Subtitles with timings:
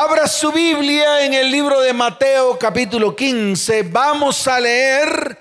[0.00, 3.82] Abra su Biblia en el libro de Mateo capítulo 15.
[3.82, 5.36] Vamos a leer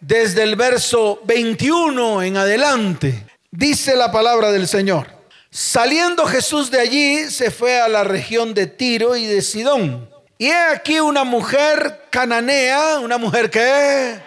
[0.00, 3.24] desde el verso 21 en adelante.
[3.52, 5.06] Dice la palabra del Señor.
[5.50, 10.10] Saliendo Jesús de allí, se fue a la región de Tiro y de Sidón.
[10.36, 14.18] Y he aquí una mujer cananea, una mujer que...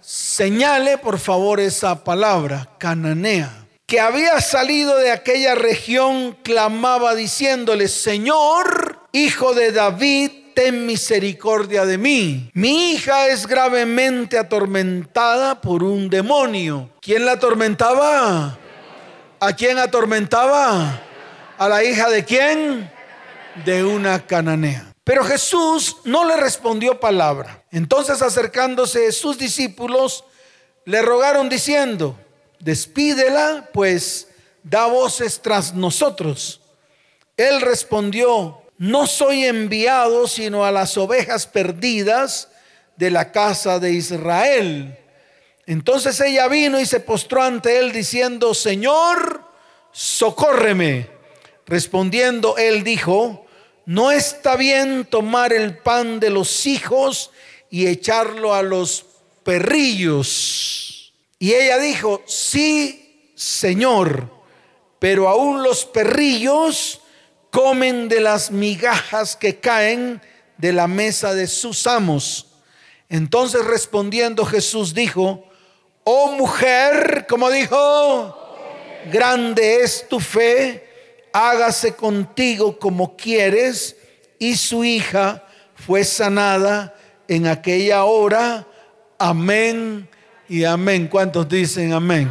[0.00, 9.08] Señale por favor esa palabra, cananea que había salido de aquella región clamaba diciéndole, Señor,
[9.12, 12.50] hijo de David, ten misericordia de mí.
[12.52, 16.90] Mi hija es gravemente atormentada por un demonio.
[17.00, 18.58] ¿Quién la atormentaba?
[19.38, 21.00] ¿A quién atormentaba?
[21.56, 22.90] ¿A la hija de quién?
[23.64, 24.92] De una cananea.
[25.04, 27.62] Pero Jesús no le respondió palabra.
[27.70, 30.24] Entonces acercándose sus discípulos,
[30.84, 32.18] le rogaron diciendo,
[32.66, 34.26] despídela, pues
[34.64, 36.60] da voces tras nosotros.
[37.36, 42.48] Él respondió, no soy enviado sino a las ovejas perdidas
[42.96, 44.98] de la casa de Israel.
[45.64, 49.44] Entonces ella vino y se postró ante él diciendo, Señor,
[49.92, 51.08] socórreme.
[51.66, 53.46] Respondiendo él dijo,
[53.84, 57.30] no está bien tomar el pan de los hijos
[57.70, 59.06] y echarlo a los
[59.44, 60.95] perrillos.
[61.38, 64.30] Y ella dijo, sí, Señor,
[64.98, 67.02] pero aún los perrillos
[67.50, 70.22] comen de las migajas que caen
[70.56, 72.54] de la mesa de sus amos.
[73.08, 75.44] Entonces respondiendo Jesús dijo,
[76.04, 78.56] oh mujer, como dijo,
[79.12, 80.88] grande es tu fe,
[81.32, 83.96] hágase contigo como quieres.
[84.38, 86.94] Y su hija fue sanada
[87.28, 88.66] en aquella hora.
[89.18, 90.08] Amén
[90.48, 91.08] y amén.
[91.08, 92.30] ¿Cuántos dicen amén?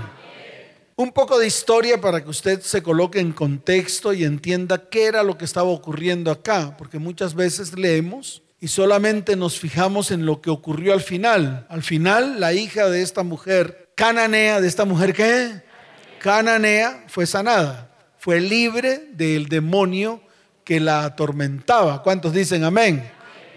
[0.95, 5.23] Un poco de historia para que usted se coloque en contexto y entienda qué era
[5.23, 10.41] lo que estaba ocurriendo acá, porque muchas veces leemos y solamente nos fijamos en lo
[10.41, 11.67] que ocurrió al final.
[11.69, 15.63] Al final, la hija de esta mujer, cananea, de esta mujer que
[16.19, 20.21] cananea, fue sanada, fue libre del demonio
[20.63, 22.01] que la atormentaba.
[22.03, 23.03] ¿Cuántos dicen amén?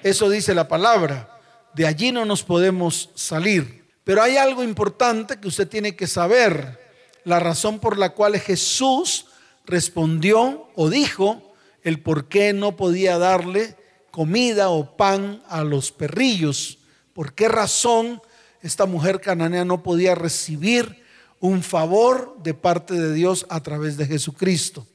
[0.02, 1.38] Eso dice la palabra.
[1.74, 3.87] De allí no nos podemos salir.
[4.08, 6.80] Pero hay algo importante que usted tiene que saber.
[7.24, 9.26] La razón por la cual Jesús
[9.66, 11.52] respondió o dijo
[11.82, 13.76] el por qué no podía darle
[14.10, 16.78] comida o pan a los perrillos.
[17.12, 18.22] ¿Por qué razón
[18.62, 21.04] esta mujer cananea no podía recibir
[21.38, 24.86] un favor de parte de Dios a través de Jesucristo?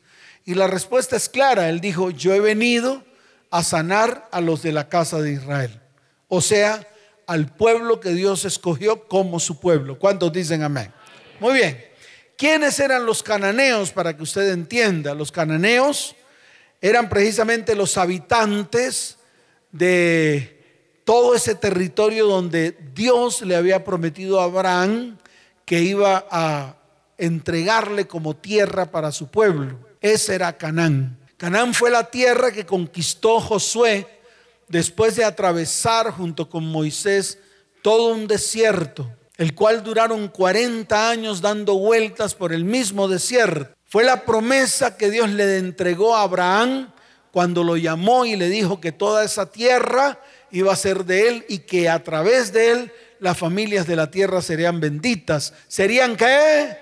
[0.43, 1.69] Y la respuesta es clara.
[1.69, 3.03] Él dijo, yo he venido
[3.51, 5.79] a sanar a los de la casa de Israel.
[6.29, 6.87] O sea,
[7.27, 9.97] al pueblo que Dios escogió como su pueblo.
[9.97, 10.91] ¿Cuántos dicen amén?
[11.39, 11.83] Muy bien.
[12.37, 15.13] ¿Quiénes eran los cananeos para que usted entienda?
[15.13, 16.15] Los cananeos
[16.81, 19.17] eran precisamente los habitantes
[19.71, 20.61] de
[21.05, 25.17] todo ese territorio donde Dios le había prometido a Abraham
[25.65, 26.75] que iba a
[27.17, 29.79] entregarle como tierra para su pueblo.
[30.01, 31.17] Ese era Canaán.
[31.37, 34.12] Canaán fue la tierra que conquistó Josué
[34.73, 37.37] después de atravesar junto con Moisés
[37.83, 39.07] todo un desierto,
[39.37, 43.71] el cual duraron 40 años dando vueltas por el mismo desierto.
[43.85, 46.91] Fue la promesa que Dios le entregó a Abraham
[47.31, 50.19] cuando lo llamó y le dijo que toda esa tierra
[50.49, 54.09] iba a ser de él y que a través de él las familias de la
[54.09, 55.53] tierra serían benditas.
[55.67, 56.77] ¿Serían qué?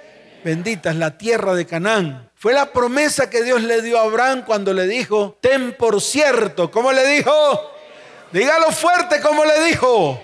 [0.45, 2.31] Benditas, la tierra de Canaán.
[2.35, 6.71] Fue la promesa que Dios le dio a Abraham cuando le dijo, ten por cierto,
[6.71, 7.31] ¿cómo le dijo?
[8.31, 10.21] Dígalo fuerte como le dijo.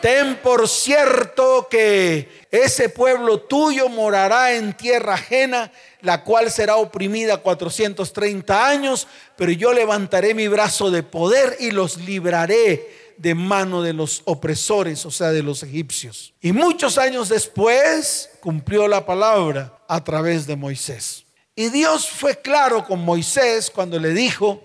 [0.00, 7.38] Ten por cierto que ese pueblo tuyo morará en tierra ajena, la cual será oprimida
[7.38, 13.92] 430 años, pero yo levantaré mi brazo de poder y los libraré de mano de
[13.92, 16.32] los opresores, o sea, de los egipcios.
[16.40, 21.24] Y muchos años después cumplió la palabra a través de Moisés.
[21.56, 24.62] Y Dios fue claro con Moisés cuando le dijo,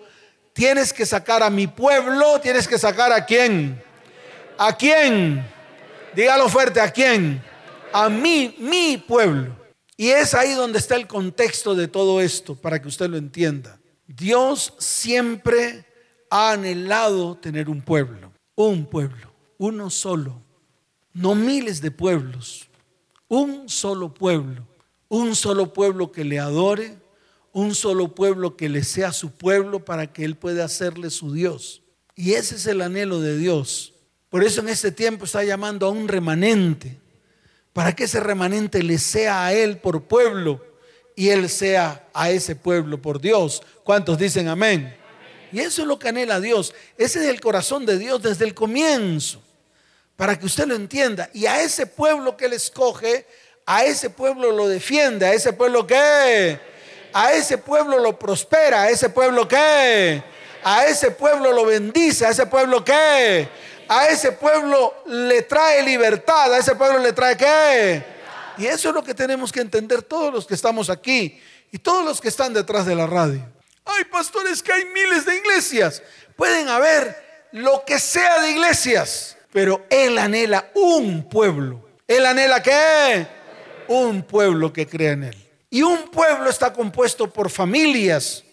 [0.54, 3.82] tienes que sacar a mi pueblo, tienes que sacar a quién.
[4.58, 5.46] ¿A quién?
[6.16, 7.44] Dígalo fuerte, ¿a quién?
[7.92, 9.56] A mí, mi pueblo.
[9.98, 13.80] Y es ahí donde está el contexto de todo esto, para que usted lo entienda.
[14.08, 15.86] Dios siempre
[16.30, 20.42] ha anhelado tener un pueblo, un pueblo, uno solo,
[21.14, 22.68] no miles de pueblos,
[23.28, 24.68] un solo pueblo,
[25.10, 26.98] un solo pueblo que le adore,
[27.54, 31.84] un solo pueblo que le sea su pueblo para que Él pueda hacerle su Dios.
[32.16, 33.94] Y ese es el anhelo de Dios.
[34.30, 37.00] Por eso en este tiempo está llamando a un remanente,
[37.72, 40.64] para que ese remanente le sea a Él por pueblo
[41.16, 43.62] y Él sea a ese pueblo por Dios.
[43.84, 44.96] ¿Cuántos dicen amén?
[45.52, 46.74] Y eso es lo que anhela Dios.
[46.98, 49.42] Ese es el corazón de Dios desde el comienzo.
[50.16, 51.30] Para que usted lo entienda.
[51.34, 53.28] Y a ese pueblo que Él escoge,
[53.66, 56.60] a ese pueblo lo defiende, a ese pueblo que,
[57.14, 60.24] a ese pueblo lo prospera, a ese pueblo que,
[60.64, 63.48] a ese pueblo lo bendice, a ese pueblo que,
[63.88, 68.04] a ese pueblo le trae libertad, a ese pueblo le trae qué.
[68.58, 71.40] Y eso es lo que tenemos que entender todos los que estamos aquí
[71.72, 73.42] y todos los que están detrás de la radio.
[73.86, 76.02] Ay, pastores, que hay miles de iglesias.
[76.36, 81.84] Pueden haber lo que sea de iglesias, pero Él anhela un pueblo.
[82.08, 83.28] Él anhela qué?
[83.88, 85.43] Un pueblo que crea en Él.
[85.74, 88.44] Y un pueblo está compuesto por familias.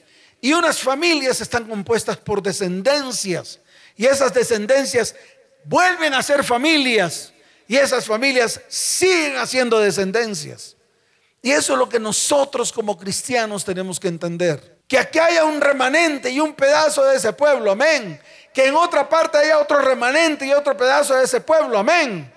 [0.41, 3.61] Y unas familias están compuestas por descendencias.
[3.95, 5.15] Y esas descendencias
[5.65, 7.35] vuelven a ser familias.
[7.69, 10.77] Y esas familias siguen haciendo descendencias.
[11.43, 15.61] Y eso es lo que nosotros como cristianos tenemos que entender que aquí haya un
[15.61, 18.19] remanente y un pedazo de ese pueblo, amén.
[18.55, 22.33] Que en otra parte haya otro remanente y otro pedazo de ese pueblo, amén.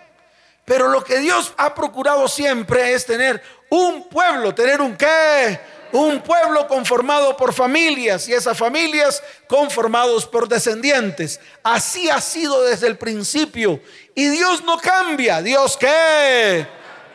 [0.65, 3.41] Pero lo que Dios ha procurado siempre es tener
[3.73, 5.59] un pueblo, tener un qué,
[5.93, 11.39] un pueblo conformado por familias y esas familias conformados por descendientes.
[11.63, 13.81] Así ha sido desde el principio.
[14.13, 15.41] Y Dios no cambia.
[15.41, 16.67] Dios qué?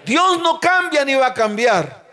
[0.04, 2.04] Dios no cambia ni va a cambiar.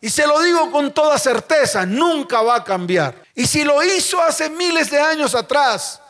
[0.00, 3.14] Y se lo digo con toda certeza, nunca va a cambiar.
[3.34, 6.00] Y si lo hizo hace miles de años atrás,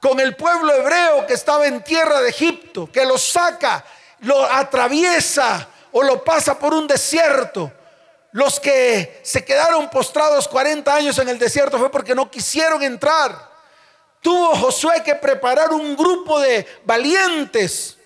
[0.00, 3.84] con el pueblo hebreo que estaba en tierra de Egipto, que lo saca,
[4.20, 7.72] lo atraviesa o lo pasa por un desierto,
[8.32, 13.50] los que se quedaron postrados 40 años en el desierto fue porque no quisieron entrar.
[14.20, 17.96] Tuvo Josué que preparar un grupo de valientes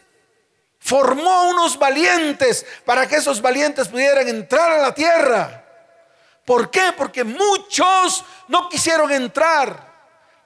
[0.85, 5.65] Formó unos valientes para que esos valientes pudieran entrar a la tierra.
[6.45, 6.93] ¿Por qué?
[6.95, 9.84] Porque muchos no quisieron entrar.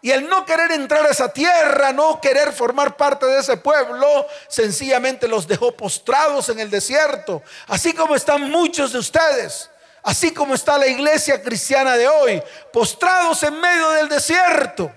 [0.01, 4.27] Y el no querer entrar a esa tierra, no querer formar parte de ese pueblo,
[4.49, 7.43] sencillamente los dejó postrados en el desierto.
[7.67, 9.69] Así como están muchos de ustedes,
[10.05, 12.41] así como está la iglesia cristiana de hoy,
[12.73, 14.93] postrados en medio del desierto,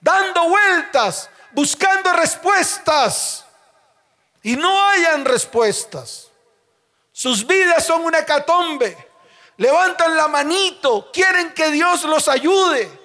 [0.00, 3.46] dando vueltas, buscando respuestas
[4.42, 6.28] y no hayan respuestas.
[7.10, 8.96] Sus vidas son una hecatombe.
[9.56, 12.99] Levantan la manito, quieren que Dios los ayude.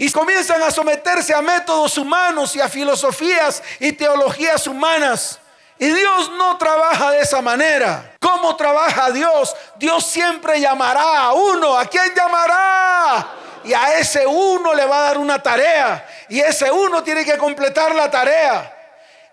[0.00, 5.38] Y comienzan a someterse a métodos humanos y a filosofías y teologías humanas.
[5.78, 8.14] Y Dios no trabaja de esa manera.
[8.18, 9.54] ¿Cómo trabaja Dios?
[9.76, 11.76] Dios siempre llamará a uno.
[11.76, 13.28] ¿A quién llamará?
[13.62, 16.08] Y a ese uno le va a dar una tarea.
[16.30, 18.74] Y ese uno tiene que completar la tarea.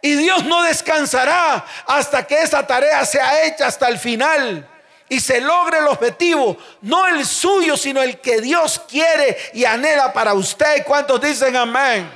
[0.02, 4.68] Y Dios no descansará hasta que esa tarea sea hecha hasta el final
[5.10, 10.12] y se logre el objetivo, no el suyo, sino el que Dios quiere y anhela
[10.14, 10.84] para usted.
[10.86, 12.10] ¿Cuántos dicen amén?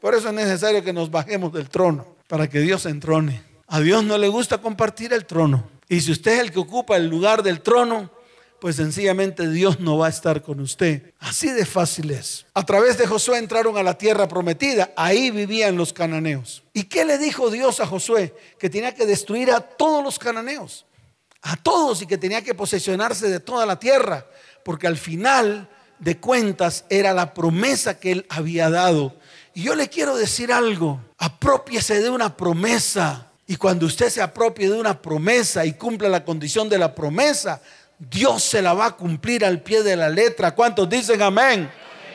[0.00, 3.42] Por eso es necesario que nos bajemos del trono, para que Dios entrone.
[3.66, 5.68] A Dios no le gusta compartir el trono.
[5.88, 8.10] Y si usted es el que ocupa el lugar del trono,
[8.60, 11.12] pues sencillamente Dios no va a estar con usted.
[11.20, 12.46] Así de fácil es.
[12.54, 14.90] A través de Josué entraron a la tierra prometida.
[14.96, 16.62] Ahí vivían los cananeos.
[16.72, 18.34] ¿Y qué le dijo Dios a Josué?
[18.58, 20.86] Que tenía que destruir a todos los cananeos.
[21.44, 24.26] A todos y que tenía que posesionarse de toda la tierra.
[24.64, 25.68] Porque al final
[25.98, 29.14] de cuentas era la promesa que él había dado.
[29.54, 31.00] Y yo le quiero decir algo.
[31.18, 33.28] Apropiese de una promesa.
[33.46, 37.60] Y cuando usted se apropie de una promesa y cumpla la condición de la promesa,
[37.98, 40.54] Dios se la va a cumplir al pie de la letra.
[40.54, 41.70] ¿Cuántos dicen amén?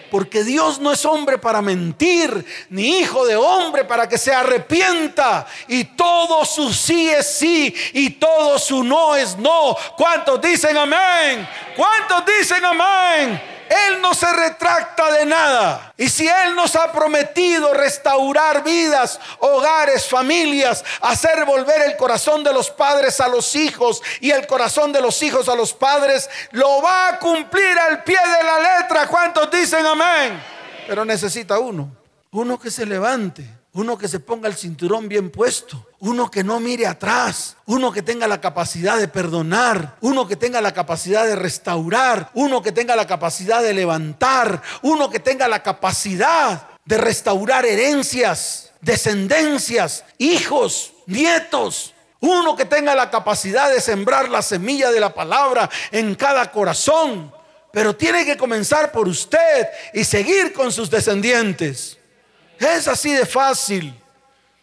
[0.09, 5.45] Porque Dios no es hombre para mentir, ni hijo de hombre para que se arrepienta.
[5.67, 9.75] Y todo su sí es sí y todo su no es no.
[9.97, 11.47] ¿Cuántos dicen amén?
[11.75, 13.58] ¿Cuántos dicen amén?
[13.69, 15.93] Él no se retracta de nada.
[15.95, 22.51] Y si Él nos ha prometido restaurar vidas, hogares, familias, hacer volver el corazón de
[22.51, 26.81] los padres a los hijos y el corazón de los hijos a los padres, lo
[26.81, 29.07] va a cumplir al pie de la letra.
[29.07, 30.41] ¿Cuántos dicen amén?
[30.87, 31.89] Pero necesita uno,
[32.31, 36.59] uno que se levante uno que se ponga el cinturón bien puesto, uno que no
[36.59, 41.35] mire atrás, uno que tenga la capacidad de perdonar, uno que tenga la capacidad de
[41.35, 47.65] restaurar, uno que tenga la capacidad de levantar, uno que tenga la capacidad de restaurar
[47.65, 51.93] herencias, descendencias, hijos, nietos.
[52.21, 57.33] Uno que tenga la capacidad de sembrar la semilla de la palabra en cada corazón.
[57.71, 61.97] Pero tiene que comenzar por usted y seguir con sus descendientes.
[62.57, 63.93] Es así de fácil.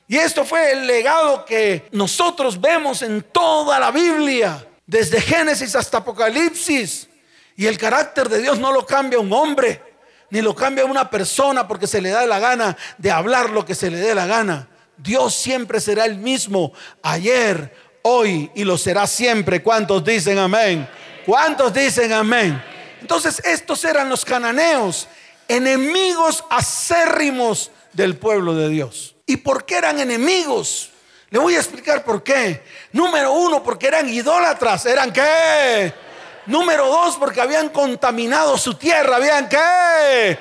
[0.08, 5.98] Y esto fue el legado que nosotros vemos en toda la Biblia, desde Génesis hasta
[5.98, 7.08] Apocalipsis.
[7.56, 9.82] Y el carácter de Dios no lo cambia un hombre,
[10.30, 13.74] ni lo cambia una persona porque se le da la gana de hablar lo que
[13.74, 14.68] se le dé la gana.
[14.96, 16.72] Dios siempre será el mismo
[17.02, 19.62] ayer, hoy y lo será siempre.
[19.62, 20.88] ¿Cuántos dicen amén?
[21.24, 22.62] ¿Cuántos dicen amén?
[23.00, 25.08] Entonces estos eran los cananeos,
[25.48, 29.15] enemigos acérrimos del pueblo de Dios.
[29.26, 30.90] ¿Y por qué eran enemigos?
[31.30, 32.62] Le voy a explicar por qué.
[32.92, 34.86] Número uno, porque eran idólatras.
[34.86, 35.92] ¿Eran qué?
[36.46, 39.16] Número dos, porque habían contaminado su tierra.
[39.16, 40.38] ¿Habían qué?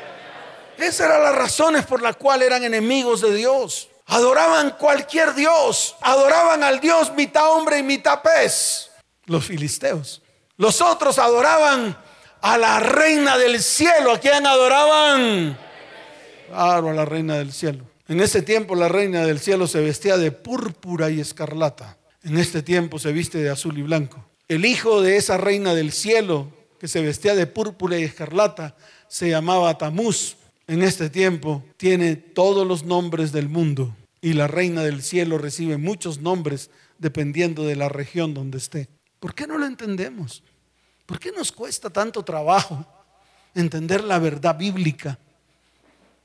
[0.77, 3.89] Esas eran las razones por las cuales eran enemigos de Dios.
[4.05, 5.95] Adoraban cualquier Dios.
[6.01, 8.91] Adoraban al Dios mitad hombre y mitad pez.
[9.25, 10.21] Los filisteos.
[10.57, 11.97] Los otros adoraban
[12.41, 14.11] a la reina del cielo.
[14.11, 15.57] ¿A quién adoraban?
[16.47, 17.83] Claro, a la reina del cielo.
[18.07, 21.97] En ese tiempo la reina del cielo se vestía de púrpura y escarlata.
[22.23, 24.23] En este tiempo se viste de azul y blanco.
[24.47, 28.75] El hijo de esa reina del cielo que se vestía de púrpura y escarlata
[29.07, 30.35] se llamaba Tamuz.
[30.67, 35.77] En este tiempo tiene todos los nombres del mundo y la reina del cielo recibe
[35.77, 36.69] muchos nombres
[36.99, 38.87] dependiendo de la región donde esté.
[39.19, 40.43] ¿Por qué no lo entendemos?
[41.05, 42.85] ¿Por qué nos cuesta tanto trabajo
[43.55, 45.17] entender la verdad bíblica?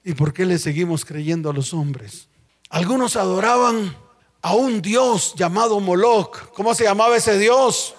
[0.02, 2.28] ¿Y por qué le seguimos creyendo a los hombres?
[2.70, 3.94] Algunos adoraban
[4.40, 6.50] a un dios llamado Moloch.
[6.54, 7.94] ¿Cómo se llamaba ese dios?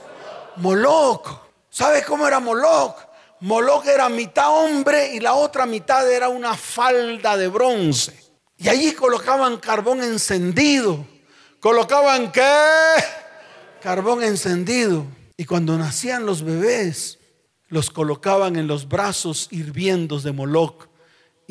[0.55, 1.41] Moloch.
[1.69, 2.95] ¿Sabe cómo era Moloch?
[3.41, 8.19] Moloch era mitad hombre y la otra mitad era una falda de bronce.
[8.57, 11.05] Y allí colocaban carbón encendido.
[11.59, 12.51] ¿Colocaban qué?
[13.81, 15.05] Carbón encendido.
[15.37, 17.19] Y cuando nacían los bebés,
[17.67, 20.90] los colocaban en los brazos hirviendos de Moloch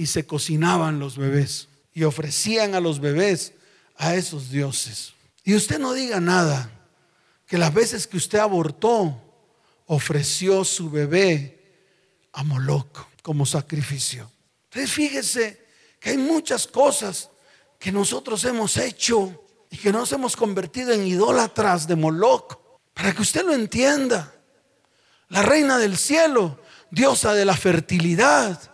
[0.01, 3.53] y se cocinaban los bebés y ofrecían a los bebés
[3.97, 5.13] a esos dioses.
[5.45, 6.73] Y usted no diga nada,
[7.47, 9.23] que las veces que usted abortó,
[9.85, 11.85] ofreció su bebé
[12.33, 14.33] a Moloch como sacrificio.
[14.71, 15.67] Entonces fíjese
[16.01, 17.29] que hay muchas cosas
[17.79, 22.59] que nosotros hemos hecho y que nos hemos convertido en idólatras de Moloch.
[22.95, 24.33] Para que usted lo entienda.
[25.29, 26.59] La reina del cielo,
[26.91, 28.70] diosa de la fertilidad,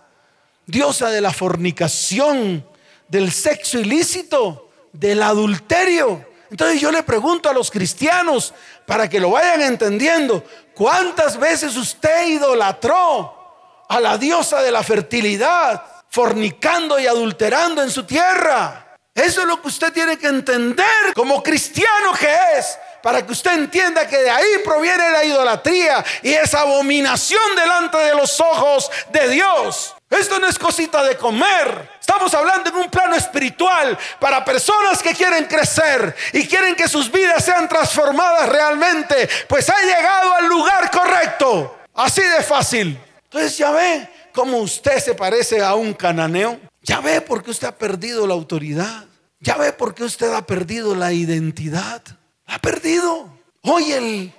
[0.67, 2.67] diosa de la fornicación,
[3.09, 6.27] del sexo ilícito, del adulterio.
[6.51, 8.53] Entonces yo le pregunto a los cristianos,
[8.87, 10.45] para que lo vayan entendiendo,
[10.75, 18.05] ¿cuántas veces usted idolatró a la diosa de la fertilidad, fornicando y adulterando en su
[18.05, 18.97] tierra?
[19.13, 23.55] Eso es lo que usted tiene que entender como cristiano que es, para que usted
[23.55, 29.29] entienda que de ahí proviene la idolatría y esa abominación delante de los ojos de
[29.31, 29.96] Dios.
[30.09, 31.91] Esto no es cosita de comer.
[32.01, 37.11] Estamos hablando en un plano espiritual para personas que quieren crecer y quieren que sus
[37.11, 41.79] vidas sean transformadas realmente, pues ha llegado al lugar correcto.
[41.95, 42.99] Así de fácil.
[43.25, 46.61] Entonces ya ve cómo usted se parece a un cananeo.
[46.83, 49.07] Ya ve por qué usted ha perdido la autoridad.
[49.41, 52.01] Ya ve por qué usted ha perdido la identidad.
[52.47, 53.29] Ha perdido.
[53.63, 54.33] Hoy el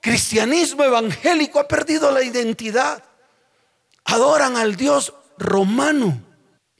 [0.00, 3.04] cristianismo evangélico ha perdido la identidad
[4.10, 6.20] adoran al Dios romano.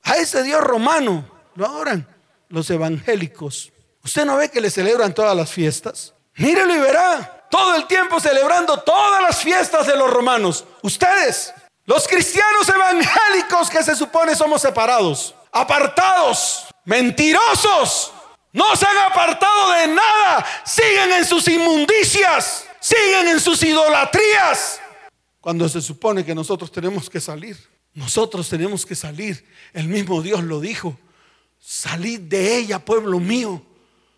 [0.03, 2.07] A ese Dios romano lo adoran
[2.49, 3.73] los evangélicos.
[4.03, 6.15] ¿Usted no ve que le celebran todas las fiestas?
[6.37, 7.47] Mírelo y verá.
[7.51, 10.65] Todo el tiempo celebrando todas las fiestas de los romanos.
[10.83, 11.53] Ustedes,
[11.85, 18.13] los cristianos evangélicos que se supone somos separados, apartados, mentirosos,
[18.53, 20.47] no se han apartado de nada.
[20.65, 24.80] Siguen en sus inmundicias, siguen en sus idolatrías.
[25.41, 27.57] Cuando se supone que nosotros tenemos que salir.
[27.95, 29.45] Nosotros tenemos que salir.
[29.73, 30.99] El mismo Dios lo dijo.
[31.59, 33.63] Salid de ella, pueblo mío.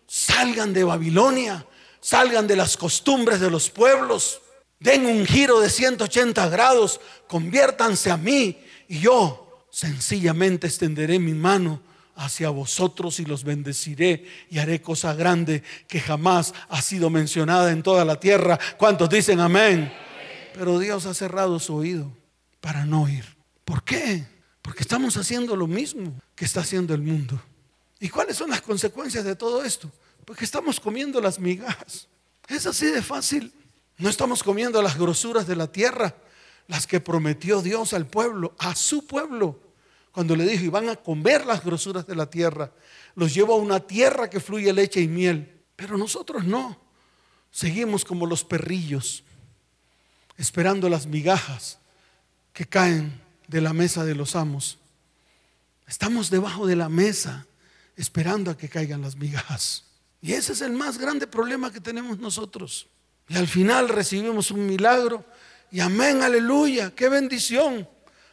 [0.05, 1.65] Salgan de Babilonia.
[2.01, 4.41] Salgan de las costumbres de los pueblos.
[4.79, 6.99] Den un giro de 180 grados.
[7.27, 8.57] Conviértanse a mí.
[8.89, 11.81] Y yo sencillamente extenderé mi mano
[12.15, 17.81] hacia vosotros y los bendeciré y haré cosa grande que jamás ha sido mencionada en
[17.81, 18.59] toda la tierra.
[18.77, 19.91] ¿Cuántos dicen amén?
[20.53, 22.11] Pero Dios ha cerrado su oído
[22.61, 23.25] para no oír.
[23.65, 24.25] ¿Por qué?
[24.61, 27.41] Porque estamos haciendo lo mismo que está haciendo el mundo.
[27.99, 29.91] ¿Y cuáles son las consecuencias de todo esto?
[30.25, 32.07] Porque estamos comiendo las migajas.
[32.47, 33.53] Es así de fácil.
[33.97, 36.15] No estamos comiendo las grosuras de la tierra,
[36.67, 39.59] las que prometió Dios al pueblo, a su pueblo,
[40.11, 42.71] cuando le dijo, y van a comer las grosuras de la tierra.
[43.15, 45.61] Los llevo a una tierra que fluye leche y miel.
[45.75, 46.79] Pero nosotros no.
[47.51, 49.23] Seguimos como los perrillos
[50.37, 51.79] esperando las migajas
[52.53, 54.77] que caen de la mesa de los amos.
[55.87, 57.45] Estamos debajo de la mesa
[57.95, 59.85] esperando a que caigan las migajas.
[60.21, 62.87] Y ese es el más grande problema que tenemos nosotros.
[63.27, 65.25] Y al final recibimos un milagro
[65.71, 67.87] y amén, aleluya, qué bendición.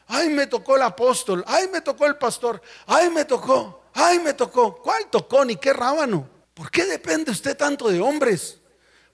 [0.07, 1.45] Ay, me tocó el apóstol.
[1.47, 2.61] Ay, me tocó el pastor.
[2.87, 3.85] Ay, me tocó.
[3.95, 4.83] Ay, me tocó.
[4.83, 6.29] ¿Cuál tocó ni qué rábano?
[6.53, 8.59] ¿Por qué depende usted tanto de hombres?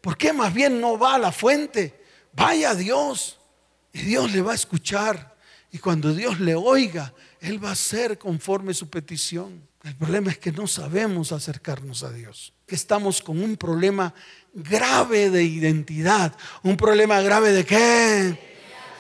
[0.01, 1.96] ¿Por qué más bien no va a la fuente?
[2.37, 3.39] Vaya a Dios
[3.93, 5.35] y Dios le va a escuchar.
[5.73, 9.67] Y cuando Dios le oiga, Él va a hacer conforme su petición.
[9.83, 12.53] El problema es que no sabemos acercarnos a Dios.
[12.67, 14.13] Que estamos con un problema
[14.53, 16.37] grave de identidad.
[16.63, 18.39] ¿Un problema grave de qué?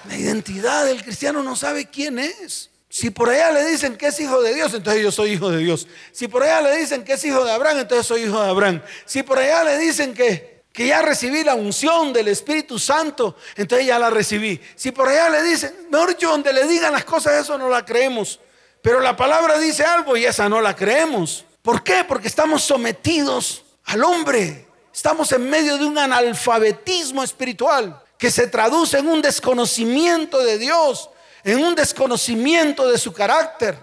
[0.08, 2.70] La identidad del cristiano no sabe quién es.
[2.88, 5.58] Si por allá le dicen que es hijo de Dios, entonces yo soy hijo de
[5.58, 5.86] Dios.
[6.12, 8.80] Si por allá le dicen que es hijo de Abraham, entonces soy hijo de Abraham.
[9.04, 13.86] Si por allá le dicen que, que ya recibí la unción del Espíritu Santo, entonces
[13.86, 14.60] ya la recibí.
[14.74, 17.82] Si por allá le dicen, mejor yo donde le digan las cosas, eso no la
[17.82, 18.38] creemos.
[18.82, 21.46] Pero la palabra dice algo y esa no la creemos.
[21.62, 22.04] ¿Por qué?
[22.04, 24.68] Porque estamos sometidos al hombre.
[24.92, 31.08] Estamos en medio de un analfabetismo espiritual que se traduce en un desconocimiento de Dios,
[31.42, 33.78] en un desconocimiento de su carácter,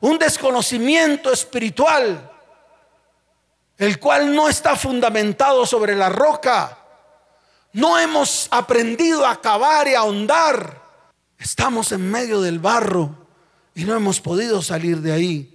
[0.00, 2.30] un desconocimiento espiritual,
[3.78, 6.78] el cual no está fundamentado sobre la roca.
[7.72, 10.82] No hemos aprendido a cavar y a ahondar.
[11.38, 13.26] Estamos en medio del barro
[13.74, 15.52] y no hemos podido salir de ahí.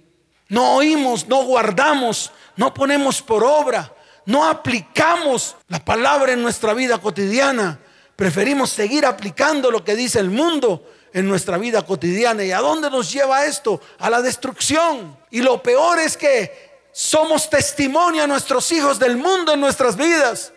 [0.48, 3.92] No oímos, no guardamos, no ponemos por obra,
[4.26, 7.80] no aplicamos la palabra en nuestra vida cotidiana.
[8.14, 12.44] Preferimos seguir aplicando lo que dice el mundo en nuestra vida cotidiana.
[12.44, 13.80] ¿Y a dónde nos lleva esto?
[13.98, 15.16] A la destrucción.
[15.30, 20.52] Y lo peor es que somos testimonio a nuestros hijos del mundo en nuestras vidas.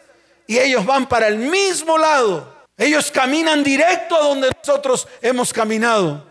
[0.48, 2.54] Y ellos van para el mismo lado.
[2.78, 6.30] Ellos caminan directo a donde nosotros hemos caminado.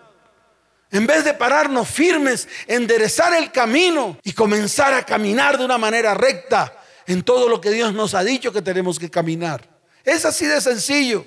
[0.90, 6.14] En vez de pararnos firmes, enderezar el camino y comenzar a caminar de una manera
[6.14, 6.72] recta
[7.06, 9.68] en todo lo que Dios nos ha dicho que tenemos que caminar.
[10.04, 11.24] Es así de sencillo.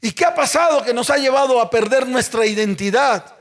[0.00, 3.34] ¿Y qué ha pasado que nos ha llevado a perder nuestra identidad?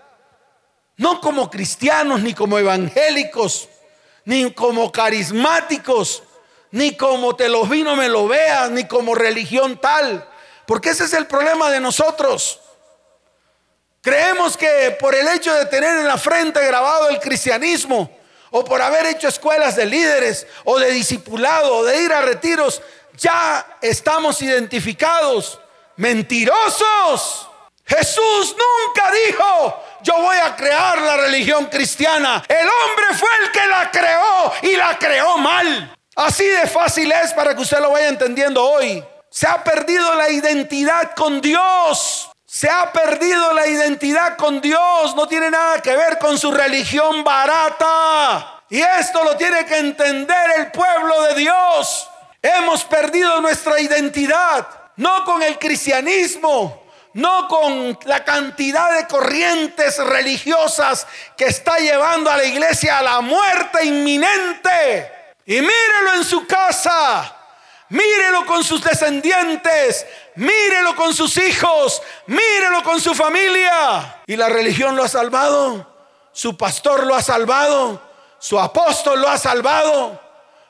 [0.97, 3.69] No como cristianos, ni como evangélicos,
[4.25, 6.23] ni como carismáticos,
[6.71, 10.27] ni como te los vino me lo veas, ni como religión tal.
[10.65, 12.61] Porque ese es el problema de nosotros.
[14.01, 18.17] Creemos que por el hecho de tener en la frente grabado el cristianismo,
[18.49, 22.81] o por haber hecho escuelas de líderes, o de discipulado, o de ir a retiros,
[23.17, 25.59] ya estamos identificados.
[25.97, 27.50] Mentirosos.
[27.97, 32.41] Jesús nunca dijo, yo voy a crear la religión cristiana.
[32.47, 35.93] El hombre fue el que la creó y la creó mal.
[36.15, 39.03] Así de fácil es para que usted lo vaya entendiendo hoy.
[39.29, 42.29] Se ha perdido la identidad con Dios.
[42.45, 45.13] Se ha perdido la identidad con Dios.
[45.15, 48.63] No tiene nada que ver con su religión barata.
[48.69, 52.09] Y esto lo tiene que entender el pueblo de Dios.
[52.41, 56.80] Hemos perdido nuestra identidad, no con el cristianismo,
[57.13, 63.21] no con la cantidad de corrientes religiosas que está llevando a la iglesia a la
[63.21, 65.11] muerte inminente.
[65.45, 67.35] Y mírelo en su casa,
[67.89, 74.21] mírelo con sus descendientes, mírelo con sus hijos, mírelo con su familia.
[74.27, 75.93] Y la religión lo ha salvado,
[76.31, 78.01] su pastor lo ha salvado,
[78.39, 80.19] su apóstol lo ha salvado.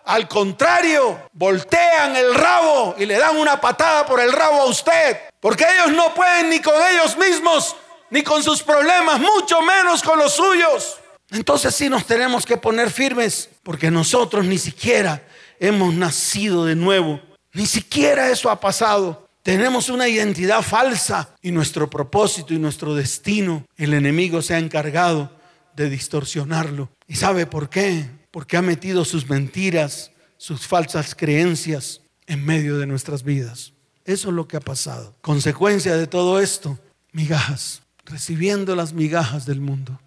[0.06, 5.31] Al contrario, voltean el rabo y le dan una patada por el rabo a usted.
[5.42, 7.76] Porque ellos no pueden ni con ellos mismos,
[8.10, 10.98] ni con sus problemas, mucho menos con los suyos.
[11.30, 15.22] Entonces sí nos tenemos que poner firmes, porque nosotros ni siquiera
[15.60, 17.20] hemos nacido de nuevo.
[17.52, 19.28] Ni siquiera eso ha pasado.
[19.44, 25.36] Tenemos una identidad falsa y nuestro propósito y nuestro destino, el enemigo se ha encargado
[25.76, 26.90] de distorsionarlo.
[27.08, 28.08] ¿Y sabe por qué?
[28.32, 33.71] porque ha metido sus mentiras, sus falsas creencias en medio de nuestras vidas.
[34.06, 35.16] Eso es lo que ha pasado.
[35.22, 36.78] Consecuencia de todo esto,
[37.12, 40.00] migajas, recibiendo las migajas del mundo,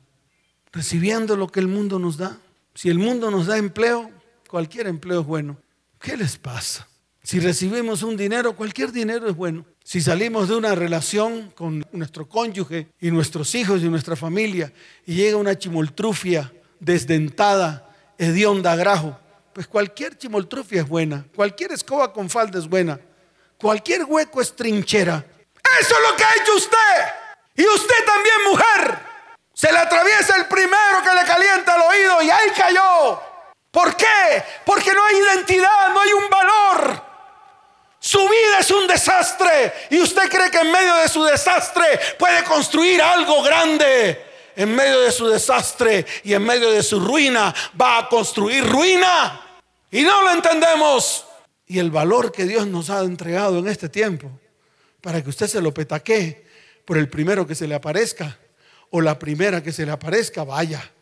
[0.72, 2.38] recibiendo lo que el mundo nos da.
[2.74, 4.10] Si el mundo nos da empleo,
[4.48, 5.56] cualquier empleo es bueno.
[6.00, 6.88] ¿Qué les pasa?
[7.22, 9.64] Si recibimos un dinero, cualquier dinero es bueno.
[9.82, 14.72] Si salimos de una relación con nuestro cónyuge y nuestros hijos y nuestra familia
[15.06, 19.18] y llega una chimoltrufia desdentada hedionda, grajo.
[19.52, 23.00] Pues cualquier chimoltrufia es buena, cualquier escoba con falda es buena,
[23.58, 25.24] cualquier hueco es trinchera.
[25.80, 27.14] Eso es lo que ha hecho usted.
[27.56, 28.98] Y usted también, mujer,
[29.52, 33.20] se le atraviesa el primero que le calienta el oído y ahí cayó.
[33.70, 34.44] ¿Por qué?
[34.64, 37.02] Porque no hay identidad, no hay un valor.
[37.98, 42.44] Su vida es un desastre y usted cree que en medio de su desastre puede
[42.44, 44.24] construir algo grande
[44.56, 49.40] en medio de su desastre y en medio de su ruina, va a construir ruina.
[49.90, 51.23] Y no lo entendemos.
[51.66, 54.30] Y el valor que Dios nos ha entregado en este tiempo,
[55.00, 56.44] para que usted se lo petaque,
[56.84, 58.38] por el primero que se le aparezca
[58.90, 60.92] o la primera que se le aparezca, vaya.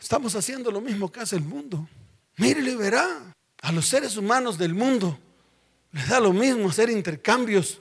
[0.00, 1.88] Estamos haciendo lo mismo que hace el mundo.
[2.36, 3.34] Mírelo y verá.
[3.62, 5.18] A los seres humanos del mundo
[5.92, 7.80] les da lo mismo hacer intercambios,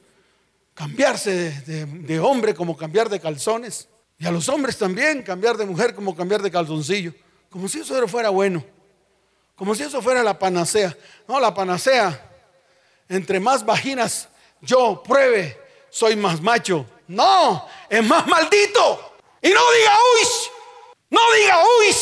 [0.74, 3.88] cambiarse de, hombre como cambiar de calzones.
[4.18, 7.14] Y a los hombres también cambiar de mujer como cambiar de calzoncillo.
[7.50, 8.64] Como si eso fuera bueno.
[9.60, 10.96] Como si eso fuera la panacea.
[11.28, 12.18] No, la panacea.
[13.10, 14.30] Entre más vaginas
[14.62, 16.86] yo pruebe, soy más macho.
[17.10, 19.18] No, es más maldito.
[19.42, 20.28] Y no diga uy,
[21.10, 21.96] no diga uy,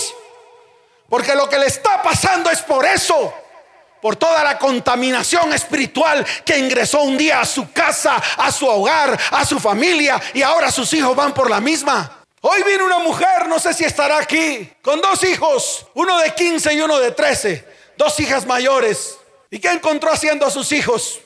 [1.09, 3.33] porque lo que le está pasando es por eso,
[4.01, 9.19] por toda la contaminación espiritual que ingresó un día a su casa, a su hogar,
[9.31, 12.16] a su familia y ahora sus hijos van por la misma.
[12.49, 16.75] Hoy viene una mujer, no sé si estará aquí, con dos hijos, uno de 15
[16.75, 19.17] y uno de 13, dos hijas mayores.
[19.51, 21.19] ¿Y qué encontró haciendo a sus hijos?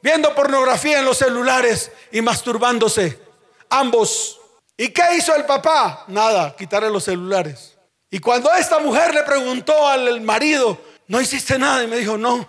[0.00, 3.18] Viendo pornografía en los celulares y masturbándose,
[3.68, 4.40] ambos.
[4.76, 6.04] ¿Y qué hizo el papá?
[6.06, 7.76] Nada, quitarle los celulares.
[8.08, 12.48] Y cuando esta mujer le preguntó al marido, no hiciste nada, y me dijo, no,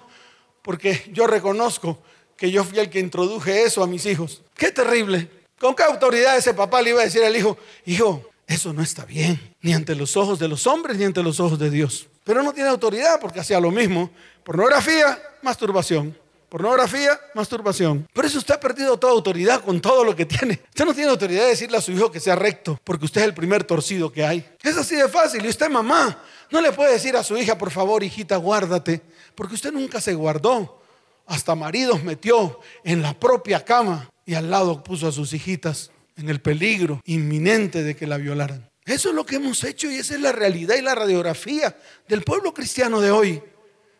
[0.62, 1.97] porque yo reconozco
[2.38, 4.43] que yo fui el que introduje eso a mis hijos.
[4.53, 5.40] Qué terrible.
[5.62, 9.06] ¿Con qué autoridad ese papá le iba a decir al hijo, hijo, eso no está
[9.06, 12.08] bien, ni ante los ojos de los hombres, ni ante los ojos de Dios?
[12.24, 14.10] Pero no tiene autoridad porque hacía lo mismo.
[14.43, 16.17] Pornografía, masturbación.
[16.50, 18.08] Pornografía, masturbación.
[18.12, 20.60] Por eso usted ha perdido toda autoridad con todo lo que tiene.
[20.69, 23.28] Usted no tiene autoridad de decirle a su hijo que sea recto, porque usted es
[23.28, 24.43] el primer torcido que hay.
[24.63, 25.45] Es así de fácil.
[25.45, 29.00] Y usted, mamá, no le puede decir a su hija, por favor, hijita, guárdate,
[29.36, 30.82] porque usted nunca se guardó.
[31.28, 36.29] Hasta maridos metió en la propia cama y al lado puso a sus hijitas en
[36.29, 38.71] el peligro inminente de que la violaran.
[38.85, 41.75] Eso es lo que hemos hecho y esa es la realidad y la radiografía
[42.07, 43.43] del pueblo cristiano de hoy,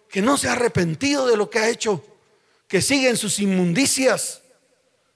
[0.10, 2.02] que no se ha arrepentido de lo que ha hecho
[2.70, 4.42] que siguen sus inmundicias.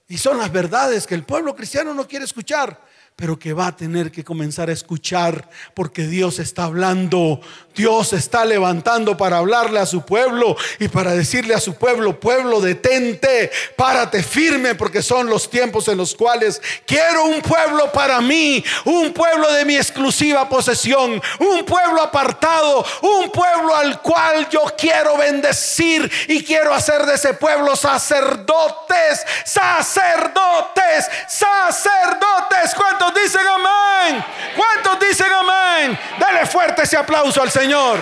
[0.06, 2.78] Y son las verdades que el pueblo cristiano no quiere escuchar
[3.16, 7.40] pero que va a tener que comenzar a escuchar porque Dios está hablando,
[7.74, 12.60] Dios está levantando para hablarle a su pueblo y para decirle a su pueblo, pueblo,
[12.60, 18.62] detente, párate firme porque son los tiempos en los cuales quiero un pueblo para mí,
[18.84, 25.16] un pueblo de mi exclusiva posesión, un pueblo apartado, un pueblo al cual yo quiero
[25.16, 32.55] bendecir y quiero hacer de ese pueblo sacerdotes, sacerdotes, sacerdotes.
[33.06, 34.24] ¿Cuántos dicen amén?
[34.56, 35.98] ¿Cuántos dicen amén?
[36.18, 38.00] Dale fuerte ese aplauso al Señor.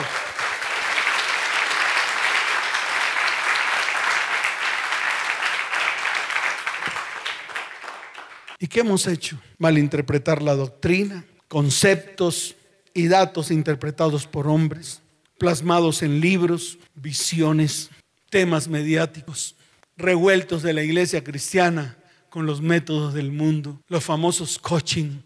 [8.58, 9.38] ¿Y qué hemos hecho?
[9.58, 12.54] Malinterpretar la doctrina, conceptos
[12.94, 15.02] y datos interpretados por hombres,
[15.38, 17.90] plasmados en libros, visiones,
[18.30, 19.54] temas mediáticos,
[19.98, 21.98] revueltos de la iglesia cristiana
[22.34, 25.20] con los métodos del mundo, los famosos coaching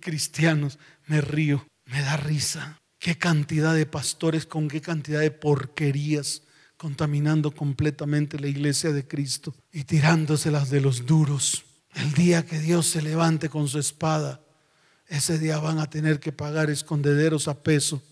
[0.00, 0.78] cristianos.
[1.06, 2.80] Me río, me da risa.
[2.98, 6.40] Qué cantidad de pastores con qué cantidad de porquerías
[6.78, 11.66] contaminando completamente la iglesia de Cristo y tirándoselas de los duros.
[11.94, 14.40] El día que Dios se levante con su espada,
[15.06, 18.02] ese día van a tener que pagar escondederos a peso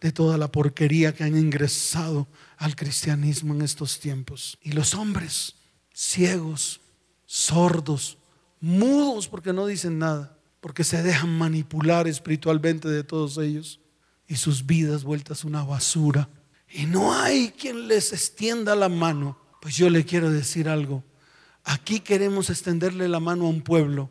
[0.00, 4.58] de toda la porquería que han ingresado al cristianismo en estos tiempos.
[4.60, 5.54] Y los hombres
[5.94, 6.80] ciegos,
[7.32, 8.18] sordos,
[8.60, 13.80] mudos porque no dicen nada, porque se dejan manipular espiritualmente de todos ellos
[14.28, 16.28] y sus vidas vueltas una basura.
[16.68, 19.38] Y no hay quien les extienda la mano.
[19.62, 21.02] Pues yo le quiero decir algo.
[21.64, 24.10] Aquí queremos extenderle la mano a un pueblo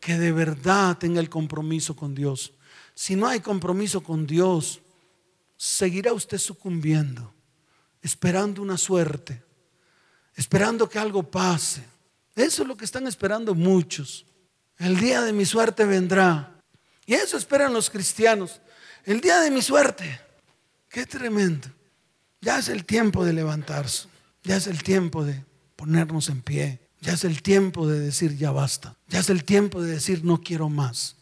[0.00, 2.52] que de verdad tenga el compromiso con Dios.
[2.94, 4.80] Si no hay compromiso con Dios,
[5.56, 7.34] seguirá usted sucumbiendo,
[8.00, 9.42] esperando una suerte,
[10.36, 11.84] esperando que algo pase.
[12.36, 14.26] Eso es lo que están esperando muchos.
[14.78, 16.56] El día de mi suerte vendrá.
[17.06, 18.60] Y eso esperan los cristianos.
[19.04, 20.20] El día de mi suerte.
[20.88, 21.68] Qué tremendo.
[22.40, 24.08] Ya es el tiempo de levantarse.
[24.42, 25.44] Ya es el tiempo de
[25.76, 26.80] ponernos en pie.
[27.00, 28.96] Ya es el tiempo de decir ya basta.
[29.08, 31.16] Ya es el tiempo de decir no quiero más.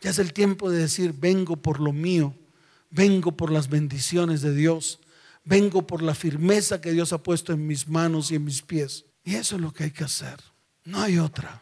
[0.00, 2.34] Ya es el tiempo de decir vengo por lo mío.
[2.90, 5.00] Vengo por las bendiciones de Dios.
[5.44, 9.04] Vengo por la firmeza que Dios ha puesto en mis manos y en mis pies.
[9.26, 10.36] Y eso es lo que hay que hacer.
[10.84, 11.60] No hay otra.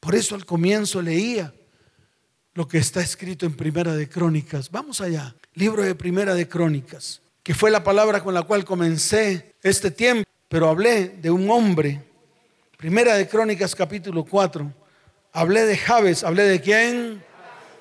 [0.00, 1.54] Por eso al comienzo leía
[2.54, 4.68] lo que está escrito en Primera de Crónicas.
[4.68, 5.32] Vamos allá.
[5.54, 10.28] Libro de Primera de Crónicas, que fue la palabra con la cual comencé este tiempo,
[10.48, 12.02] pero hablé de un hombre.
[12.76, 14.74] Primera de Crónicas capítulo 4.
[15.32, 16.24] Hablé de Javes.
[16.24, 17.22] ¿Hablé de quién?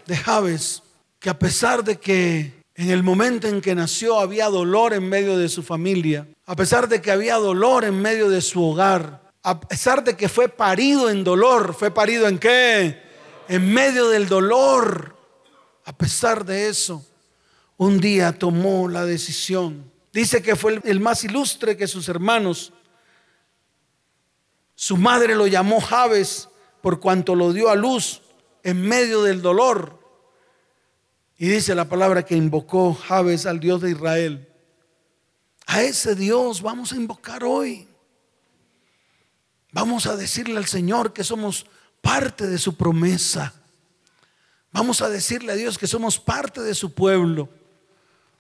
[0.06, 0.84] De Javes.
[1.18, 5.40] Que a pesar de que en el momento en que nació había dolor en medio
[5.40, 9.60] de su familia, a pesar de que había dolor en medio de su hogar, a
[9.60, 13.04] pesar de que fue parido en dolor, fue parido en qué?
[13.50, 15.18] En medio del dolor,
[15.84, 17.06] a pesar de eso,
[17.76, 19.92] un día tomó la decisión.
[20.14, 22.72] Dice que fue el más ilustre que sus hermanos.
[24.76, 26.48] Su madre lo llamó Javes
[26.82, 28.22] por cuanto lo dio a luz
[28.64, 30.00] en medio del dolor.
[31.38, 34.48] Y dice la palabra que invocó Javes al Dios de Israel.
[35.66, 37.90] A ese Dios vamos a invocar hoy.
[39.74, 41.66] Vamos a decirle al Señor que somos
[42.00, 43.54] parte de su promesa.
[44.72, 47.50] Vamos a decirle a Dios que somos parte de su pueblo.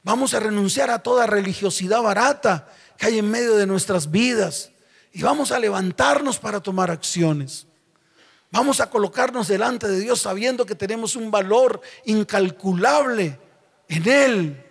[0.04, 4.72] Vamos a renunciar a toda religiosidad barata que hay en medio de nuestras vidas.
[5.12, 7.65] Y vamos a levantarnos para tomar acciones.
[8.52, 13.39] Vamos a colocarnos delante de Dios sabiendo que tenemos un valor incalculable
[13.88, 14.65] en Él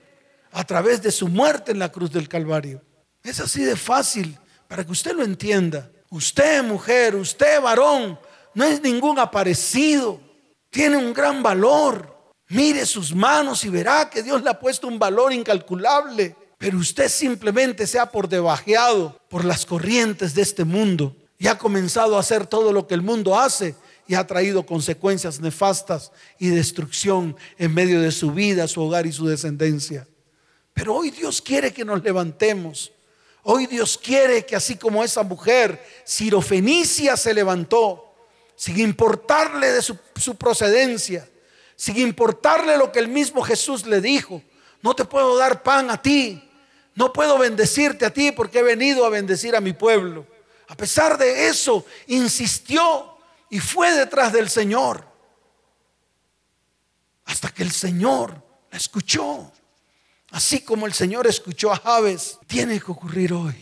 [0.52, 2.80] a través de su muerte en la cruz del Calvario.
[3.24, 5.90] Es así de fácil para que usted lo entienda.
[6.12, 8.18] Usted, mujer, usted, varón,
[8.52, 10.20] no es ningún aparecido.
[10.68, 12.34] Tiene un gran valor.
[12.48, 16.36] Mire sus manos y verá que Dios le ha puesto un valor incalculable.
[16.58, 21.56] Pero usted simplemente se ha por debajeado por las corrientes de este mundo y ha
[21.56, 23.74] comenzado a hacer todo lo que el mundo hace
[24.06, 29.12] y ha traído consecuencias nefastas y destrucción en medio de su vida, su hogar y
[29.12, 30.06] su descendencia.
[30.74, 32.92] Pero hoy Dios quiere que nos levantemos.
[33.42, 38.14] Hoy Dios quiere que así como esa mujer, Sirofenicia se levantó,
[38.54, 41.28] sin importarle de su, su procedencia,
[41.74, 44.42] sin importarle lo que el mismo Jesús le dijo,
[44.80, 46.48] no te puedo dar pan a ti,
[46.94, 50.26] no puedo bendecirte a ti porque he venido a bendecir a mi pueblo.
[50.68, 53.18] A pesar de eso, insistió
[53.50, 55.06] y fue detrás del Señor.
[57.24, 59.52] Hasta que el Señor la escuchó.
[60.32, 63.54] Así como el Señor escuchó a Javes, tiene que ocurrir hoy.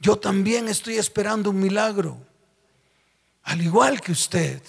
[0.00, 2.18] Yo también estoy esperando un milagro,
[3.44, 4.60] al igual que usted.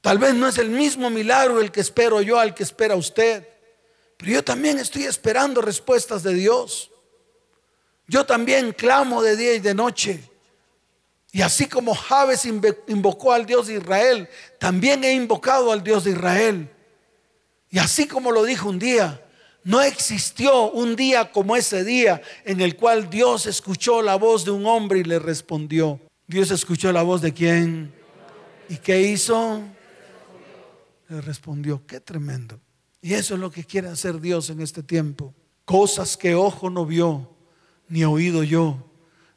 [0.00, 3.48] Tal vez no es el mismo milagro el que espero yo al que espera usted,
[4.16, 6.90] pero yo también estoy esperando respuestas de Dios.
[8.08, 10.28] Yo también clamo de día y de noche.
[11.30, 14.28] Y así como Javes invocó al Dios de Israel,
[14.58, 16.68] también he invocado al Dios de Israel.
[17.70, 19.22] Y así como lo dijo un día,
[19.66, 24.52] no existió un día como ese día en el cual Dios escuchó la voz de
[24.52, 25.98] un hombre y le respondió.
[26.28, 27.92] Dios escuchó la voz de quién.
[28.68, 29.60] ¿Y qué hizo?
[31.08, 31.84] Le respondió.
[31.84, 32.60] Qué tremendo.
[33.02, 35.34] Y eso es lo que quiere hacer Dios en este tiempo.
[35.64, 37.28] Cosas que ojo no vio
[37.88, 38.88] ni oído yo,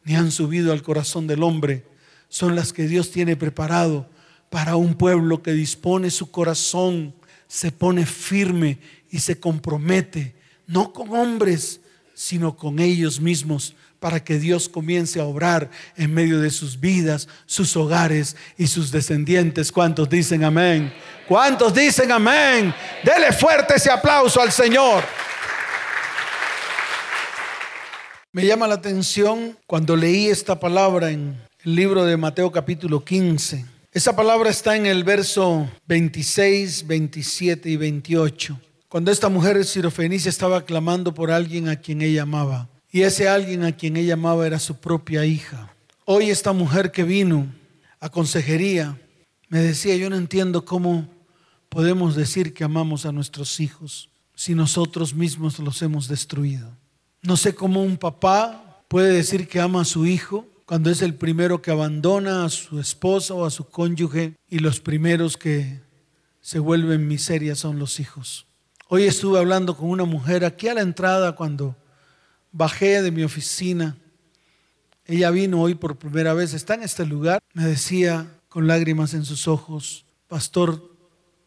[0.04, 1.88] ni han subido al corazón del hombre,
[2.28, 4.08] son las que Dios tiene preparado
[4.52, 7.16] para un pueblo que dispone su corazón,
[7.48, 10.36] se pone firme y se compromete,
[10.68, 11.82] no con hombres,
[12.14, 17.28] sino con ellos mismos, para que Dios comience a obrar en medio de sus vidas,
[17.46, 19.72] sus hogares y sus descendientes.
[19.72, 20.94] ¿Cuántos dicen amén?
[21.28, 22.74] ¿Cuántos dicen amén?
[23.04, 25.04] Dele fuerte ese aplauso al Señor.
[28.32, 33.66] Me llama la atención cuando leí esta palabra en el libro de Mateo capítulo 15.
[33.92, 38.60] Esa palabra está en el verso 26, 27 y 28.
[38.90, 42.68] Cuando esta mujer sirofenicia estaba clamando por alguien a quien ella amaba.
[42.92, 45.72] Y ese alguien a quien ella amaba era su propia hija.
[46.06, 47.54] Hoy esta mujer que vino
[48.00, 49.00] a consejería
[49.48, 51.08] me decía, yo no entiendo cómo
[51.70, 56.76] podemos decir que amamos a nuestros hijos si nosotros mismos los hemos destruido.
[57.22, 61.14] No sé cómo un papá puede decir que ama a su hijo cuando es el
[61.14, 65.80] primero que abandona a su esposa o a su cónyuge y los primeros que
[66.42, 68.49] se vuelven miseria son los hijos.
[68.92, 71.76] Hoy estuve hablando con una mujer aquí a la entrada cuando
[72.52, 73.96] bajé de mi oficina.
[75.06, 77.40] Ella vino hoy por primera vez, está en este lugar.
[77.54, 80.92] Me decía con lágrimas en sus ojos, pastor,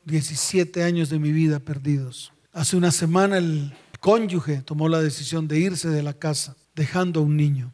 [0.05, 2.33] 17 años de mi vida perdidos.
[2.53, 7.23] Hace una semana el cónyuge tomó la decisión de irse de la casa dejando a
[7.25, 7.73] un niño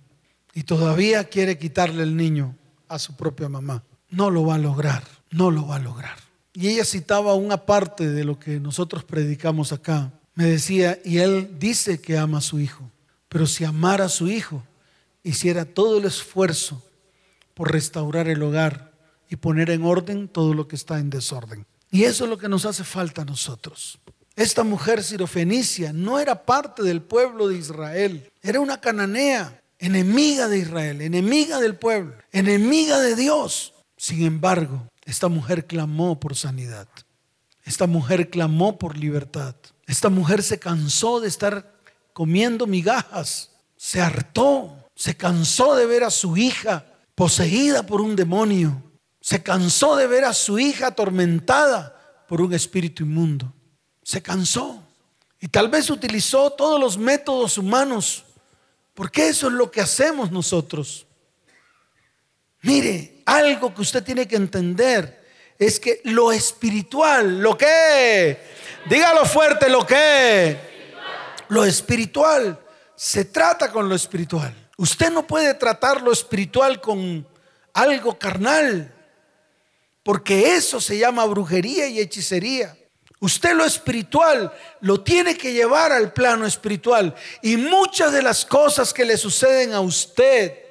[0.55, 2.57] y todavía quiere quitarle el niño
[2.89, 3.85] a su propia mamá.
[4.09, 6.28] No lo va a lograr, no lo va a lograr.
[6.61, 10.11] Y ella citaba una parte de lo que nosotros predicamos acá.
[10.35, 12.90] Me decía, y él dice que ama a su hijo,
[13.29, 14.64] pero si amara a su hijo,
[15.23, 16.83] hiciera todo el esfuerzo
[17.55, 18.90] por restaurar el hogar
[19.31, 21.64] y poner en orden todo lo que está en desorden.
[21.92, 24.01] Y eso es lo que nos hace falta a nosotros.
[24.35, 30.59] Esta mujer sirofenicia no era parte del pueblo de Israel, era una cananea, enemiga de
[30.59, 33.75] Israel, enemiga del pueblo, enemiga de Dios.
[33.97, 36.87] Sin embargo, esta mujer clamó por sanidad.
[37.64, 39.57] Esta mujer clamó por libertad.
[39.87, 41.73] Esta mujer se cansó de estar
[42.12, 43.53] comiendo migajas.
[43.75, 48.83] Se hartó, se cansó de ver a su hija poseída por un demonio.
[49.23, 53.51] Se cansó de ver a su hija atormentada por un espíritu inmundo.
[54.03, 54.83] Se cansó.
[55.40, 58.25] Y tal vez utilizó todos los métodos humanos,
[58.92, 61.07] porque eso es lo que hacemos nosotros.
[62.61, 65.23] Mire, algo que usted tiene que entender
[65.59, 68.38] es que lo espiritual, lo que,
[68.88, 70.57] dígalo fuerte, lo que,
[71.49, 72.59] lo espiritual,
[72.97, 74.55] se trata con lo espiritual.
[74.79, 77.29] Usted no puede tratar lo espiritual con
[77.75, 78.95] algo carnal,
[80.03, 82.75] porque eso se llama brujería y hechicería.
[83.21, 87.14] Usted lo espiritual lo tiene que llevar al plano espiritual.
[87.43, 90.68] Y muchas de las cosas que le suceden a usted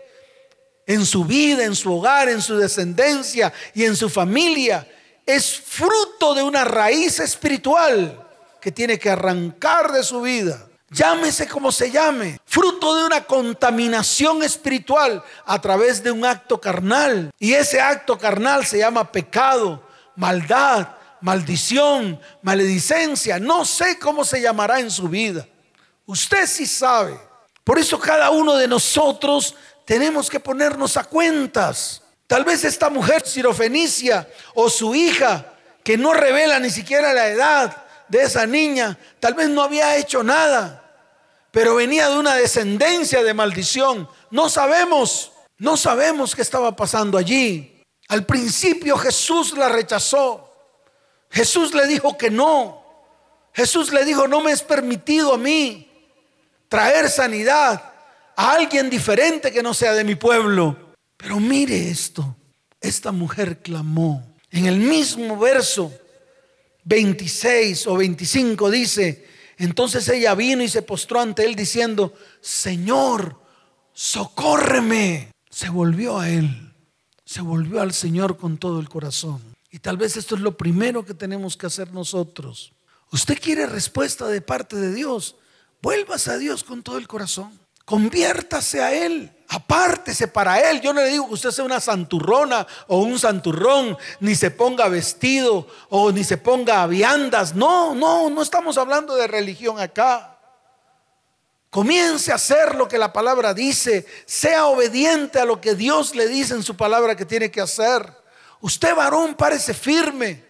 [0.88, 4.88] en su vida, en su hogar, en su descendencia y en su familia,
[5.26, 8.26] es fruto de una raíz espiritual
[8.62, 10.66] que tiene que arrancar de su vida.
[10.90, 17.32] Llámese como se llame, fruto de una contaminación espiritual a través de un acto carnal.
[17.38, 20.88] Y ese acto carnal se llama pecado, maldad,
[21.20, 23.38] maldición, maledicencia.
[23.38, 25.46] No sé cómo se llamará en su vida.
[26.06, 27.20] Usted sí sabe.
[27.66, 29.56] Por eso cada uno de nosotros
[29.88, 32.04] tenemos que ponernos a cuentas.
[32.28, 37.86] Tal vez esta mujer sirofenicia o su hija, que no revela ni siquiera la edad
[38.10, 40.84] de esa niña, tal vez no había hecho nada,
[41.52, 44.10] pero venía de una descendencia de maldición.
[44.30, 47.82] No sabemos, no sabemos qué estaba pasando allí.
[48.10, 50.54] Al principio Jesús la rechazó.
[51.32, 52.84] Jesús le dijo que no.
[53.54, 55.90] Jesús le dijo, no me es permitido a mí
[56.68, 57.94] traer sanidad
[58.38, 60.94] a alguien diferente que no sea de mi pueblo.
[61.18, 62.38] Pero mire esto,
[62.80, 64.36] esta mujer clamó.
[64.52, 65.92] En el mismo verso
[66.86, 73.42] 26 o 25 dice, entonces ella vino y se postró ante él diciendo, Señor,
[73.92, 75.32] socórreme.
[75.50, 76.74] Se volvió a él,
[77.26, 79.42] se volvió al Señor con todo el corazón.
[79.72, 82.72] Y tal vez esto es lo primero que tenemos que hacer nosotros.
[83.12, 85.36] Usted quiere respuesta de parte de Dios,
[85.82, 87.67] vuélvase a Dios con todo el corazón.
[87.88, 89.32] Conviértase a Él.
[89.48, 90.82] Apártese para Él.
[90.82, 94.90] Yo no le digo que usted sea una santurrona o un santurrón, ni se ponga
[94.90, 97.56] vestido o ni se ponga viandas.
[97.56, 100.38] No, no, no estamos hablando de religión acá.
[101.70, 104.06] Comience a hacer lo que la palabra dice.
[104.26, 108.06] Sea obediente a lo que Dios le dice en su palabra que tiene que hacer.
[108.60, 110.44] Usted varón parece firme.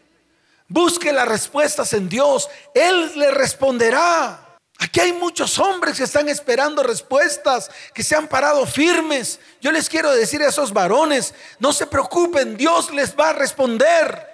[0.67, 2.49] Busque las respuestas en Dios.
[2.73, 4.46] Él le responderá.
[4.79, 9.39] Aquí hay muchos hombres que están esperando respuestas, que se han parado firmes.
[9.59, 14.27] Yo les quiero decir a esos varones, no se preocupen, Dios les va a responder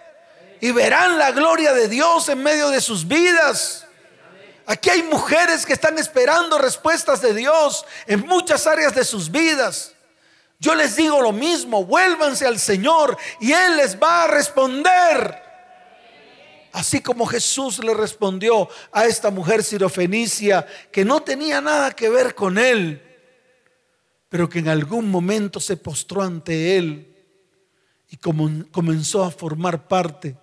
[0.60, 3.86] y verán la gloria de Dios en medio de sus vidas.
[4.66, 9.94] Aquí hay mujeres que están esperando respuestas de Dios en muchas áreas de sus vidas.
[10.60, 15.43] Yo les digo lo mismo, vuélvanse al Señor y Él les va a responder.
[16.74, 22.34] Así como Jesús le respondió a esta mujer sirofenicia que no tenía nada que ver
[22.34, 23.00] con él,
[24.28, 27.16] pero que en algún momento se postró ante él
[28.10, 30.36] y comenzó a formar parte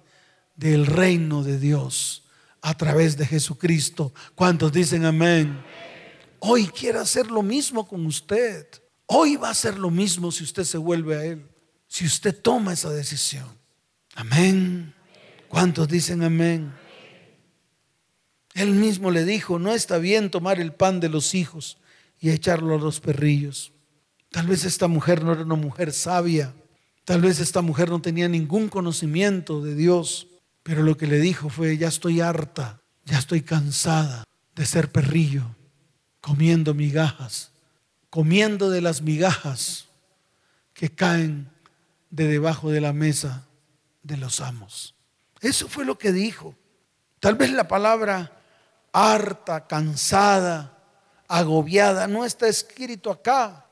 [0.55, 2.23] del reino de Dios
[2.63, 4.15] a través de Jesucristo.
[4.37, 5.61] ¿Cuántos dicen amén?
[6.39, 8.69] Hoy quiere hacer lo mismo con usted.
[9.07, 11.45] Hoy va a hacer lo mismo si usted se vuelve a Él.
[11.89, 13.49] Si usted toma esa decisión.
[14.15, 14.95] Amén.
[15.51, 16.73] ¿Cuántos dicen amén?
[18.55, 21.79] Él mismo le dijo, no está bien tomar el pan de los hijos
[22.21, 23.73] y echarlo a los perrillos.
[24.31, 26.55] Tal vez esta mujer no era una mujer sabia,
[27.05, 30.29] tal vez esta mujer no tenía ningún conocimiento de Dios,
[30.63, 34.23] pero lo que le dijo fue, ya estoy harta, ya estoy cansada
[34.55, 35.57] de ser perrillo,
[36.21, 37.51] comiendo migajas,
[38.09, 39.89] comiendo de las migajas
[40.75, 41.51] que caen
[42.11, 43.49] de debajo de la mesa
[44.05, 44.95] de los amos.
[45.41, 46.55] Eso fue lo que dijo.
[47.19, 48.41] Tal vez la palabra
[48.93, 50.79] harta, cansada,
[51.29, 53.67] agobiada no está escrito acá.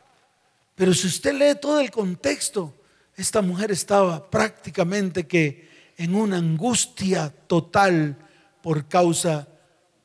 [0.75, 2.75] Pero si usted lee todo el contexto,
[3.17, 8.17] esta mujer estaba prácticamente que en una angustia total
[8.63, 9.49] por causa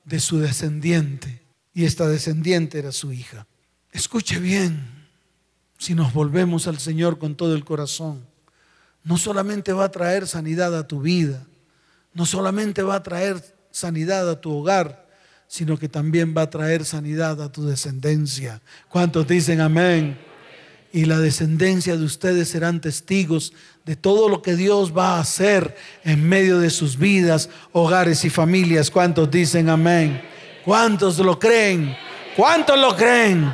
[0.04, 1.44] de su descendiente.
[1.74, 3.46] Y esta descendiente era su hija.
[3.92, 5.08] Escuche bien,
[5.78, 8.26] si nos volvemos al Señor con todo el corazón,
[9.04, 11.46] no solamente va a traer sanidad a tu vida,
[12.14, 15.08] no solamente va a traer sanidad a tu hogar,
[15.48, 18.62] sino que también va a traer sanidad a tu descendencia.
[18.90, 20.18] ¿Cuántos dicen amén?
[20.92, 23.54] Y la descendencia de ustedes serán testigos
[23.86, 28.30] de todo lo que Dios va a hacer en medio de sus vidas, hogares y
[28.30, 28.92] familias.
[28.92, 30.22] ¿Cuántos dicen amén?
[30.64, 31.96] ¿Cuántos lo creen?
[32.36, 33.54] ¿Cuántos lo creen?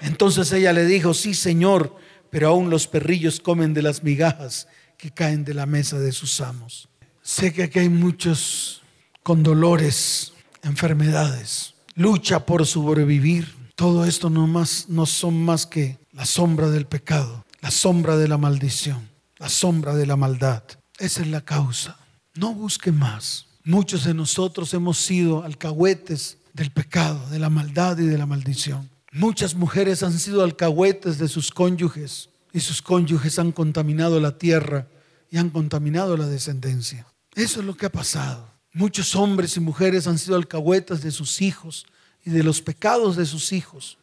[0.00, 1.94] Entonces ella le dijo, sí, Señor,
[2.30, 4.68] pero aún los perrillos comen de las migajas
[4.98, 6.88] que caen de la mesa de sus amos.
[7.26, 8.82] Sé que aquí hay muchos
[9.22, 13.54] con dolores, enfermedades, lucha por sobrevivir.
[13.76, 18.28] Todo esto no, más, no son más que la sombra del pecado, la sombra de
[18.28, 19.08] la maldición,
[19.38, 20.64] la sombra de la maldad.
[20.98, 21.96] Esa es la causa.
[22.34, 23.46] No busque más.
[23.64, 28.90] Muchos de nosotros hemos sido alcahuetes del pecado, de la maldad y de la maldición.
[29.12, 34.88] Muchas mujeres han sido alcahuetes de sus cónyuges y sus cónyuges han contaminado la tierra
[35.30, 37.06] y han contaminado la descendencia.
[37.34, 38.48] Eso es lo que ha pasado.
[38.72, 41.86] Muchos hombres y mujeres han sido alcahuetas de sus hijos
[42.24, 43.98] y de los pecados de sus hijos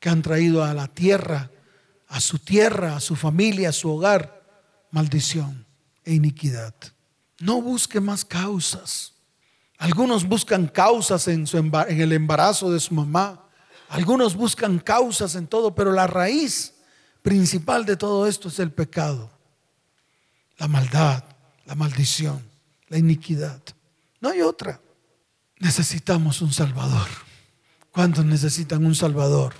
[0.00, 1.50] que han traído a la tierra,
[2.08, 4.42] a su tierra, a su familia, a su hogar,
[4.90, 5.66] maldición
[6.04, 6.74] e iniquidad.
[7.40, 9.12] No busque más causas.
[9.76, 13.44] Algunos buscan causas en, en el embarazo de su mamá.
[13.88, 16.74] Algunos buscan causas en todo, pero la raíz
[17.22, 19.30] principal de todo esto es el pecado,
[20.56, 21.24] la maldad,
[21.66, 22.47] la maldición,
[22.88, 23.60] la iniquidad.
[24.20, 24.80] No hay otra.
[25.58, 27.08] Necesitamos un Salvador.
[27.90, 29.54] ¿Cuántos necesitan un Salvador?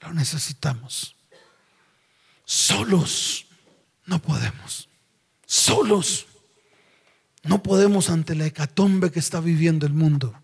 [0.00, 1.16] Lo necesitamos.
[2.44, 3.46] Solos
[4.06, 4.88] no podemos.
[5.46, 6.26] Solos
[7.44, 10.34] no podemos ante la hecatombe que está viviendo el mundo.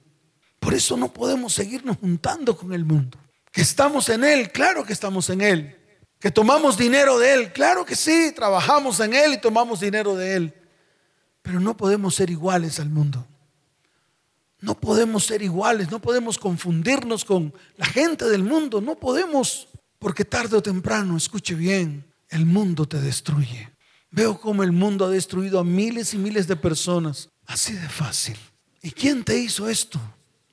[0.58, 3.18] Por eso no podemos seguirnos juntando con el mundo.
[3.52, 5.76] Que estamos en Él, claro que estamos en Él.
[6.18, 10.34] Que tomamos dinero de Él, claro que sí, trabajamos en Él y tomamos dinero de
[10.34, 10.54] Él.
[11.42, 13.26] Pero no podemos ser iguales al mundo.
[14.60, 19.68] No podemos ser iguales, no podemos confundirnos con la gente del mundo, no podemos,
[19.98, 23.70] porque tarde o temprano, escuche bien, el mundo te destruye.
[24.10, 28.36] Veo cómo el mundo ha destruido a miles y miles de personas, así de fácil.
[28.82, 30.00] ¿Y quién te hizo esto?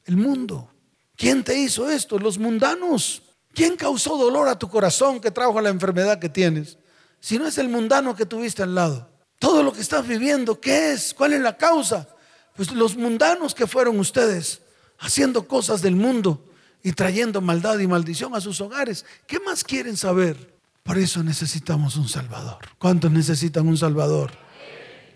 [0.06, 0.70] El mundo.
[1.16, 2.20] ¿Quién te hizo esto?
[2.20, 3.24] Los mundanos.
[3.54, 6.78] ¿Quién causó dolor a tu corazón que trajo la enfermedad que tienes?
[7.20, 9.10] Si no es el mundano que tuviste al lado.
[9.46, 11.14] Todo lo que estás viviendo, ¿qué es?
[11.14, 12.10] ¿Cuál es la causa?
[12.56, 14.60] Pues los mundanos que fueron ustedes,
[14.98, 16.44] haciendo cosas del mundo
[16.82, 19.06] y trayendo maldad y maldición a sus hogares.
[19.28, 20.36] ¿Qué más quieren saber?
[20.82, 22.58] Por eso necesitamos un Salvador.
[22.80, 24.32] ¿Cuántos necesitan un Salvador?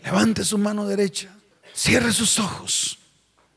[0.04, 1.36] Levante su mano derecha,
[1.74, 3.00] cierre sus ojos.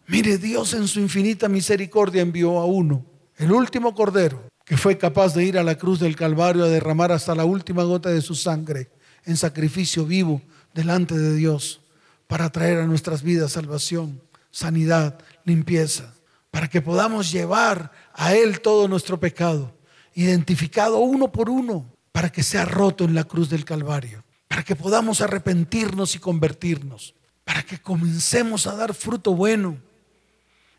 [0.07, 3.05] Mire, Dios en su infinita misericordia envió a uno,
[3.37, 7.13] el último cordero, que fue capaz de ir a la cruz del Calvario a derramar
[7.13, 8.91] hasta la última gota de su sangre
[9.27, 10.41] en sacrificio vivo
[10.75, 11.81] delante de Dios
[12.27, 14.21] para traer a nuestras vidas salvación,
[14.51, 16.15] sanidad, limpieza,
[16.51, 19.75] para que podamos llevar a Él todo nuestro pecado,
[20.15, 24.77] identificado uno por uno, para que sea roto en la cruz del Calvario, para que
[24.77, 27.15] podamos arrepentirnos y convertirnos,
[27.45, 29.79] para que comencemos a dar fruto bueno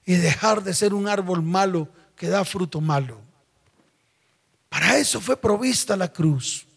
[0.06, 3.20] y dejar de ser un árbol malo que da fruto malo.
[4.70, 6.68] Para eso fue provista la cruz.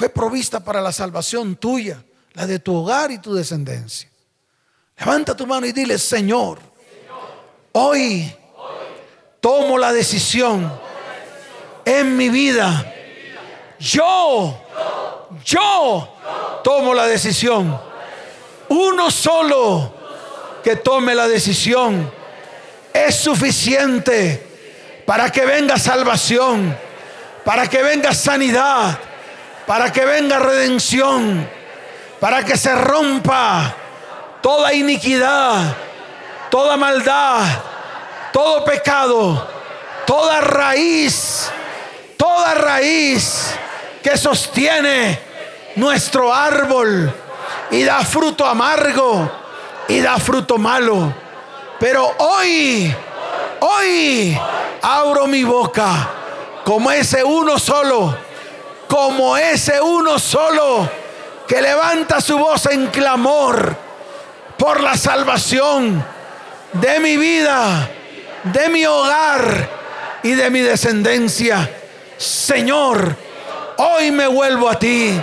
[0.00, 4.08] Fue provista para la salvación tuya la de tu hogar y tu descendencia.
[4.98, 6.58] Levanta tu mano y dile, Señor,
[7.72, 8.34] hoy
[9.42, 10.72] tomo la decisión
[11.84, 12.90] en mi vida.
[13.78, 14.58] Yo,
[15.44, 16.08] yo
[16.64, 17.78] tomo la decisión.
[18.70, 19.92] Uno solo
[20.64, 22.10] que tome la decisión
[22.94, 26.74] es suficiente para que venga salvación,
[27.44, 28.98] para que venga sanidad,
[29.70, 31.48] para que venga redención
[32.18, 33.72] para que se rompa
[34.42, 35.76] toda iniquidad,
[36.50, 37.44] toda maldad,
[38.32, 39.48] todo pecado,
[40.04, 41.52] toda raíz,
[42.16, 43.54] toda raíz
[44.02, 45.20] que sostiene
[45.76, 47.14] nuestro árbol
[47.70, 49.30] y da fruto amargo
[49.86, 51.14] y da fruto malo.
[51.78, 52.92] Pero hoy,
[53.60, 54.36] hoy
[54.82, 56.10] abro mi boca
[56.64, 58.29] como ese uno solo,
[58.90, 60.90] como ese uno solo
[61.46, 63.76] que levanta su voz en clamor
[64.58, 66.04] por la salvación
[66.72, 67.88] de mi vida,
[68.42, 69.68] de mi hogar
[70.24, 71.70] y de mi descendencia.
[72.18, 73.14] Señor,
[73.76, 75.20] hoy me vuelvo a ti.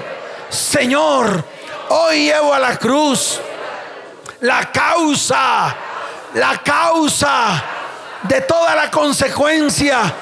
[0.47, 1.43] Señor,
[1.89, 3.41] hoy llevo a la cruz
[4.39, 5.76] la causa,
[6.36, 7.63] la causa
[8.24, 10.13] de toda la consecuencia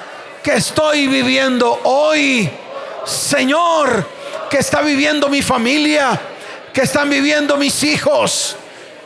[0.41, 2.64] que estoy viviendo hoy.
[3.05, 4.07] Señor,
[4.49, 6.19] que está viviendo mi familia,
[6.73, 8.55] que están viviendo mis hijos.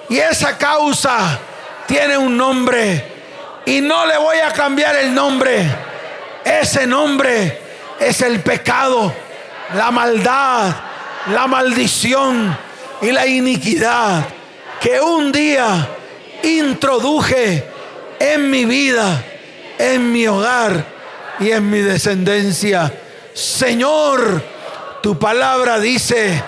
[0.09, 1.39] Y esa causa
[1.87, 3.03] tiene un nombre.
[3.65, 5.65] Y no le voy a cambiar el nombre.
[6.43, 7.59] Ese nombre
[7.99, 9.13] es el pecado,
[9.75, 10.75] la maldad,
[11.31, 12.57] la maldición
[13.01, 14.25] y la iniquidad
[14.79, 15.87] que un día
[16.43, 17.63] introduje
[18.19, 19.23] en mi vida,
[19.77, 20.83] en mi hogar
[21.39, 22.91] y en mi descendencia.
[23.39, 24.43] Señor,
[25.01, 26.43] tu palabra dice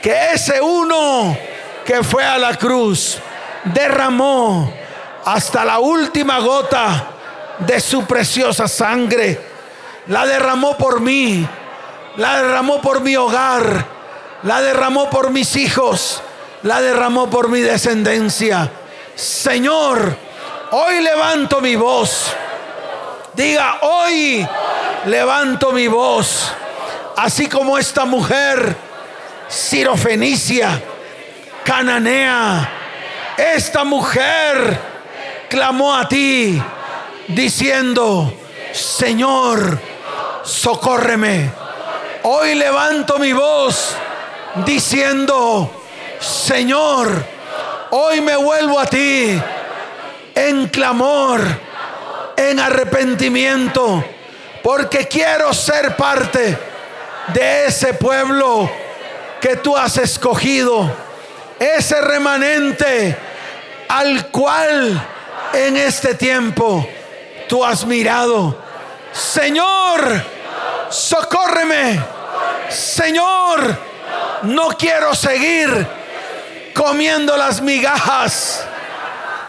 [0.00, 1.36] que ese uno
[1.84, 3.18] que fue a la cruz
[3.64, 4.72] derramó
[5.24, 7.08] hasta la última gota
[7.58, 9.40] de su preciosa sangre.
[10.06, 11.44] La derramó por mí,
[12.16, 13.84] la derramó por mi hogar,
[14.44, 16.22] la derramó por mis hijos,
[16.62, 18.70] la derramó por mi descendencia.
[19.16, 20.16] Señor,
[20.70, 22.32] hoy levanto mi voz.
[23.34, 24.46] Diga, hoy
[25.06, 26.52] levanto mi voz.
[27.16, 28.74] Así como esta mujer,
[29.48, 30.80] Cirofenicia,
[31.64, 32.68] Cananea,
[33.36, 34.78] esta mujer
[35.48, 36.60] clamó a ti
[37.28, 38.32] diciendo,
[38.72, 39.78] Señor,
[40.42, 41.50] socórreme.
[42.22, 43.94] Hoy levanto mi voz
[44.66, 45.70] diciendo,
[46.20, 47.24] Señor,
[47.90, 49.40] hoy me vuelvo a ti
[50.34, 51.40] en clamor,
[52.48, 54.02] en arrepentimiento,
[54.62, 56.56] porque quiero ser parte
[57.28, 58.70] de ese pueblo
[59.40, 60.90] que tú has escogido,
[61.58, 63.16] ese remanente
[63.88, 65.06] al cual
[65.52, 66.88] en este tiempo
[67.46, 68.56] tú has mirado.
[69.12, 70.24] Señor,
[70.88, 72.00] socórreme.
[72.70, 73.76] Señor,
[74.42, 75.86] no quiero seguir
[76.72, 78.64] comiendo las migajas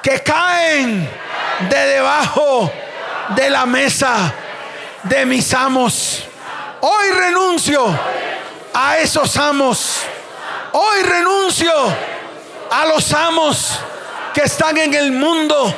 [0.01, 1.20] que caen
[1.70, 2.72] de debajo
[3.30, 4.34] de la mesa
[5.03, 6.24] de mis amos.
[6.82, 7.86] Hoy renuncio
[8.74, 10.01] a esos amos.
[10.74, 11.72] Hoy renuncio
[12.72, 13.80] a los amos
[14.34, 15.74] que están en el mundo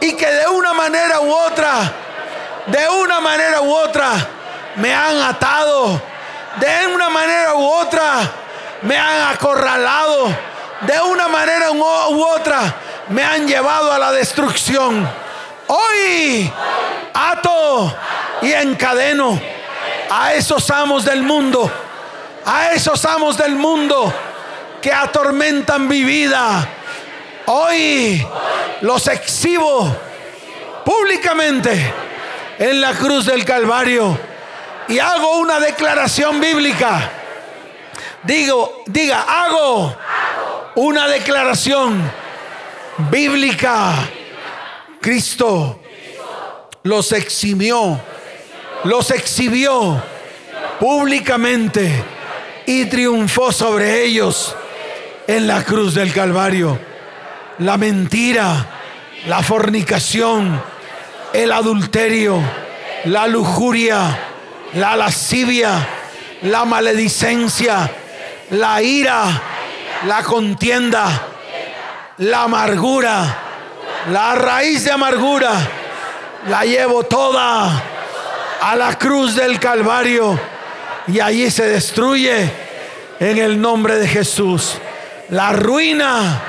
[0.00, 1.92] y que de una manera u otra,
[2.66, 4.12] de una manera u otra,
[4.76, 6.00] me han atado.
[6.56, 8.30] De una manera u otra,
[8.82, 10.28] me han acorralado.
[10.82, 12.74] De una manera u otra,
[13.12, 15.08] me han llevado a la destrucción.
[15.66, 16.50] Hoy
[17.12, 17.94] ato
[18.40, 19.38] y encadeno
[20.10, 21.70] a esos amos del mundo,
[22.44, 24.12] a esos amos del mundo
[24.80, 26.66] que atormentan mi vida.
[27.46, 28.26] Hoy
[28.80, 29.94] los exhibo
[30.84, 31.92] públicamente
[32.58, 34.18] en la cruz del Calvario
[34.88, 37.10] y hago una declaración bíblica.
[38.22, 39.96] Digo, diga, hago
[40.76, 42.21] una declaración
[43.10, 44.08] bíblica.
[45.00, 45.80] Cristo
[46.84, 48.00] los eximió,
[48.84, 50.02] los exhibió
[50.78, 52.04] públicamente
[52.66, 54.54] y triunfó sobre ellos
[55.26, 56.78] en la cruz del Calvario.
[57.58, 58.66] La mentira,
[59.26, 60.60] la fornicación,
[61.32, 62.40] el adulterio,
[63.04, 64.18] la lujuria,
[64.74, 65.86] la lascivia,
[66.42, 67.90] la maledicencia,
[68.50, 69.42] la ira,
[70.06, 71.28] la contienda,
[72.22, 73.36] la amargura,
[74.12, 75.50] la raíz de amargura,
[76.48, 77.82] la llevo toda
[78.60, 80.38] a la cruz del Calvario
[81.08, 82.48] y allí se destruye
[83.18, 84.78] en el nombre de Jesús.
[85.30, 86.40] La ruina,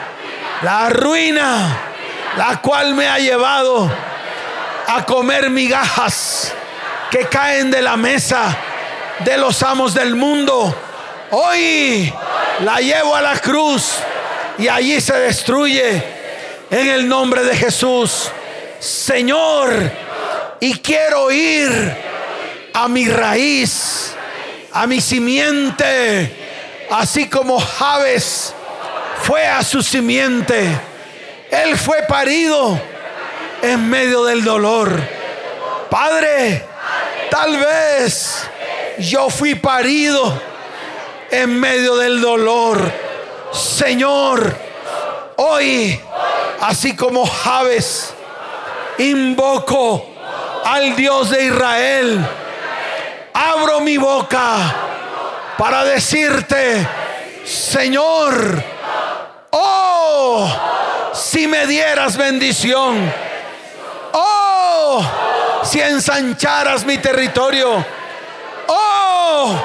[0.61, 1.76] la ruina,
[2.38, 3.91] la cual me ha llevado
[4.88, 6.53] a comer migajas
[7.09, 8.55] que caen de la mesa
[9.26, 10.76] de los amos del mundo.
[11.32, 12.13] Hoy
[12.59, 14.03] la llevo a la cruz
[14.58, 16.04] y allí se destruye
[16.70, 18.30] en el nombre de Jesús.
[18.80, 19.74] Señor,
[20.60, 21.95] y quiero ir
[22.74, 24.14] a mi raíz,
[24.72, 26.36] a mi simiente,
[26.89, 28.54] así como Javes
[29.24, 30.68] fue a su simiente.
[31.49, 32.80] Él fue parido
[33.62, 34.91] en medio del dolor.
[35.89, 36.64] Padre,
[37.30, 38.49] tal vez
[38.97, 40.41] yo fui parido
[41.30, 43.03] en medio del dolor.
[43.54, 44.56] Señor,
[45.38, 45.99] hoy,
[46.62, 48.14] así como Javes,
[48.97, 50.06] invoco
[50.66, 52.28] al Dios de Israel.
[53.34, 54.58] Abro mi boca
[55.58, 56.88] para decirte,
[57.45, 58.64] Señor,
[59.51, 60.49] oh,
[61.14, 63.12] si me dieras bendición
[64.16, 65.04] Oh,
[65.64, 67.84] si ensancharas mi territorio.
[68.68, 69.56] Oh,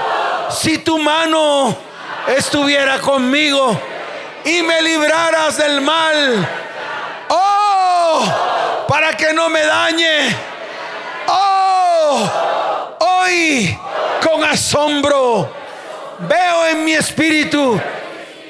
[0.51, 1.77] si tu mano
[2.37, 3.79] estuviera conmigo
[4.45, 6.49] y me libraras del mal.
[7.29, 10.37] Oh, para que no me dañe.
[11.29, 12.29] Oh,
[13.01, 13.79] hoy
[14.23, 15.53] con asombro
[16.21, 17.81] veo en mi espíritu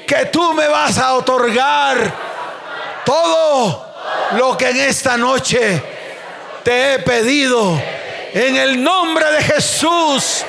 [0.07, 1.97] que tú me vas a otorgar
[3.05, 3.85] todo
[4.31, 5.81] lo que en esta noche
[6.63, 7.79] te he pedido.
[8.31, 10.45] En el nombre de Jesús.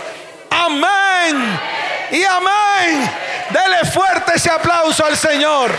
[0.51, 1.80] Amén.
[2.11, 3.11] Y amén.
[3.51, 5.71] Dele fuerte ese aplauso al Señor.